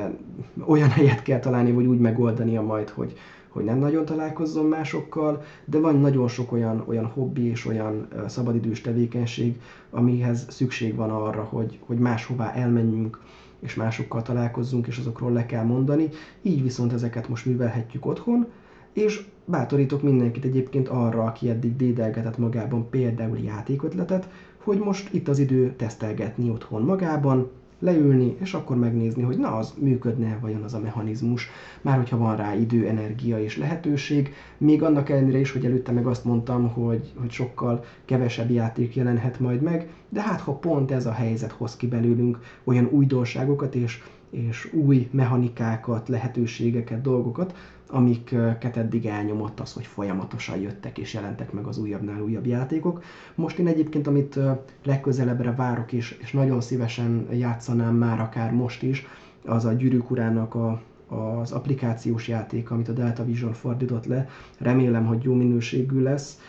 olyan 0.66 0.90
helyet 0.90 1.22
kell 1.22 1.40
találni, 1.40 1.72
vagy 1.72 1.86
úgy 1.86 2.00
megoldania 2.00 2.62
majd, 2.62 2.90
hogy, 2.90 3.14
hogy 3.52 3.64
nem 3.64 3.78
nagyon 3.78 4.06
találkozzon 4.06 4.66
másokkal, 4.66 5.44
de 5.66 5.80
van 5.80 6.00
nagyon 6.00 6.28
sok 6.28 6.52
olyan, 6.52 6.84
olyan 6.88 7.06
hobbi 7.06 7.48
és 7.48 7.66
olyan 7.66 8.08
szabadidős 8.28 8.82
tevékenység, 8.82 9.60
amihez 9.90 10.46
szükség 10.50 10.96
van 10.96 11.10
arra, 11.10 11.44
hogy, 11.44 11.80
hogy 11.86 11.98
máshová 11.98 12.54
elmenjünk, 12.54 13.20
és 13.60 13.76
másokkal 13.76 14.22
találkozzunk, 14.22 14.88
és 14.88 14.98
azokról 14.98 15.32
le 15.32 15.46
kell 15.46 15.64
mondani. 15.64 16.10
Így 16.42 16.64
viszont 16.64 16.94
ezeket 16.94 17.30
most 17.30 17.46
művelhetjük 17.46 18.06
otthon, 18.06 18.48
és 18.94 19.26
bátorítok 19.46 20.02
mindenkit 20.02 20.46
egyébként 20.46 20.88
arra, 20.88 21.24
aki 21.24 21.50
eddig 21.50 21.76
dédelgetett 21.76 22.38
magában 22.38 22.90
például 22.90 23.38
játékötletet, 23.38 24.30
hogy 24.58 24.78
most 24.78 25.14
itt 25.14 25.28
az 25.28 25.40
idő 25.40 25.74
tesztelgetni 25.76 26.50
otthon 26.50 26.82
magában, 26.82 27.50
leülni, 27.82 28.36
és 28.40 28.54
akkor 28.54 28.78
megnézni, 28.78 29.22
hogy 29.22 29.38
na, 29.38 29.56
az 29.56 29.74
működne 29.80 30.38
vajon 30.42 30.64
az 30.64 30.74
a 30.74 30.80
mechanizmus, 30.80 31.50
már 31.82 31.98
hogyha 31.98 32.18
van 32.18 32.36
rá 32.36 32.56
idő, 32.56 32.88
energia 32.88 33.40
és 33.40 33.58
lehetőség, 33.58 34.34
még 34.58 34.84
annak 34.84 35.10
ellenére 35.10 35.40
is, 35.40 35.52
hogy 35.52 35.66
előtte 35.66 35.92
meg 35.92 36.08
azt 36.08 36.26
mondtam, 36.26 36.70
hogy, 36.70 37.12
hogy 37.20 37.32
sokkal 37.32 37.84
kevesebb 38.06 38.50
játék 38.50 38.96
jelenhet 38.96 39.40
majd 39.40 39.62
meg, 39.62 39.90
de 40.10 40.22
hát 40.22 40.42
ha 40.42 40.54
pont 40.54 40.92
ez 40.92 41.06
a 41.06 41.12
helyzet 41.12 41.52
hoz 41.52 41.76
ki 41.76 41.88
belőlünk 41.88 42.40
olyan 42.64 42.88
újdonságokat 42.92 43.76
és, 43.76 44.04
és 44.30 44.74
új 44.74 45.10
mechanikákat, 45.12 46.08
lehetőségeket, 46.08 47.02
dolgokat, 47.02 47.56
amiket 47.92 48.78
eddig 48.78 49.06
elnyomott 49.06 49.60
az, 49.60 49.74
hogy 49.74 49.86
folyamatosan 49.86 50.60
jöttek 50.60 50.98
és 50.98 51.14
jelentek 51.14 51.52
meg 51.52 51.66
az 51.66 51.78
újabbnál 51.78 52.22
újabb 52.22 52.46
játékok. 52.46 53.04
Most 53.36 53.60
én 53.60 53.68
egyébként, 53.68 54.08
amit 54.08 54.40
legközelebbre 54.86 55.56
várok 55.56 55.92
és, 55.92 56.18
és 56.22 56.32
nagyon 56.32 56.62
szívesen 56.62 57.28
játszanám 57.32 57.96
már 57.96 58.20
akár 58.20 58.52
most 58.52 58.84
is, 58.84 59.06
az 59.46 59.66
a 59.66 59.74
Gyűrűk 59.74 60.12
Urának 60.12 60.56
a, 60.56 60.82
az 61.08 61.52
applikációs 61.52 62.28
játék, 62.28 62.72
amit 62.72 62.90
a 62.90 62.94
Delta 62.94 63.26
Vision 63.26 63.54
fordított 63.54 64.06
le. 64.06 64.28
Remélem, 64.58 65.06
hogy 65.06 65.24
jó 65.24 65.34
minőségű 65.34 66.02
lesz. 66.02 66.40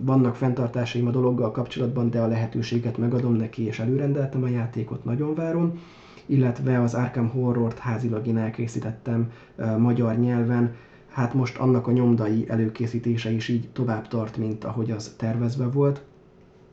Vannak 0.00 0.36
fenntartásaim 0.36 1.06
a 1.06 1.10
dologgal 1.10 1.50
kapcsolatban, 1.50 2.10
de 2.10 2.20
a 2.20 2.26
lehetőséget 2.26 2.98
megadom 2.98 3.34
neki, 3.34 3.62
és 3.62 3.78
előrendeltem 3.78 4.42
a 4.42 4.48
játékot, 4.48 5.04
nagyon 5.04 5.34
várom 5.34 5.78
illetve 6.26 6.80
az 6.80 6.94
Arkham 6.94 7.28
Horror-t 7.28 7.78
házilag 7.78 8.26
én 8.26 8.38
elkészítettem 8.38 9.30
magyar 9.78 10.18
nyelven, 10.18 10.74
hát 11.10 11.34
most 11.34 11.58
annak 11.58 11.86
a 11.86 11.92
nyomdai 11.92 12.44
előkészítése 12.48 13.30
is 13.30 13.48
így 13.48 13.68
tovább 13.72 14.08
tart, 14.08 14.36
mint 14.36 14.64
ahogy 14.64 14.90
az 14.90 15.14
tervezve 15.16 15.66
volt. 15.66 16.02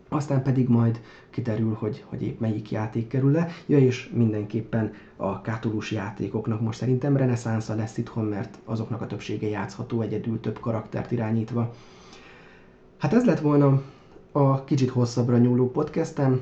Aztán 0.10 0.44
pedig 0.44 0.68
majd 0.68 1.02
kiderül, 1.30 1.74
hogy, 1.80 2.04
hogy 2.08 2.24
épp 2.24 2.40
melyik 2.40 2.72
játék 2.72 3.08
kerül 3.08 3.32
le. 3.32 3.48
Ja, 3.66 3.80
és 3.80 4.10
mindenképpen 4.14 4.94
a 5.16 5.42
kátolus 5.42 5.92
játékoknak 5.92 6.62
most 6.62 6.78
szerintem 6.80 7.18
reneszánsza 7.18 7.76
lesz 7.76 7.98
itthon, 7.98 8.26
mert 8.26 8.58
azoknak 8.66 9.02
a 9.02 9.08
többsége 9.08 9.48
játszható 9.48 10.02
egyedül 10.02 10.40
több 10.40 10.60
karaktert 10.60 11.12
irányítva. 11.12 11.74
Hát 12.98 13.14
ez 13.14 13.26
lett 13.26 13.40
volna 13.40 13.82
a 14.32 14.64
kicsit 14.64 14.90
hosszabbra 14.90 15.38
nyúló 15.38 15.72
podcastem 15.72 16.42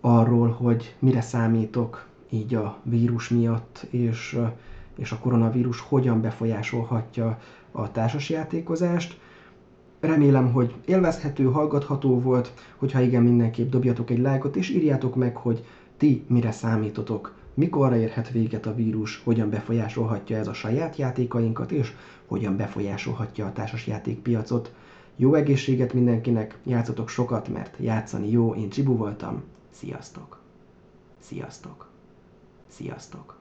arról, 0.00 0.48
hogy 0.48 0.94
mire 0.98 1.20
számítok 1.20 2.06
így 2.30 2.54
a 2.54 2.78
vírus 2.82 3.28
miatt, 3.28 3.86
és, 3.90 4.38
és 4.96 5.12
a 5.12 5.18
koronavírus 5.18 5.80
hogyan 5.80 6.20
befolyásolhatja 6.20 7.38
a 7.72 7.92
társasjátékozást. 7.92 9.18
Remélem, 10.00 10.52
hogy 10.52 10.74
élvezhető, 10.84 11.44
hallgatható 11.44 12.20
volt, 12.20 12.52
hogyha 12.76 13.00
igen, 13.00 13.22
mindenképp 13.22 13.70
dobjatok 13.70 14.10
egy 14.10 14.18
lájkot, 14.18 14.56
és 14.56 14.70
írjátok 14.70 15.14
meg, 15.14 15.36
hogy 15.36 15.64
ti 15.96 16.24
mire 16.26 16.50
számítotok, 16.50 17.34
mikorra 17.54 17.96
érhet 17.96 18.30
véget 18.30 18.66
a 18.66 18.74
vírus, 18.74 19.20
hogyan 19.24 19.50
befolyásolhatja 19.50 20.36
ez 20.36 20.48
a 20.48 20.52
saját 20.52 20.96
játékainkat, 20.96 21.72
és 21.72 21.92
hogyan 22.26 22.56
befolyásolhatja 22.56 23.46
a 23.46 23.52
társasjátékpiacot. 23.52 24.72
Jó 25.16 25.34
egészséget 25.34 25.92
mindenkinek, 25.92 26.58
játszatok 26.64 27.08
sokat, 27.08 27.48
mert 27.48 27.76
játszani 27.80 28.30
jó, 28.30 28.54
én 28.54 28.68
Csibu 28.68 28.96
voltam, 28.96 29.42
sziasztok! 29.70 30.40
Sziasztok! 31.18 31.87
Sziasztok! 32.68 33.37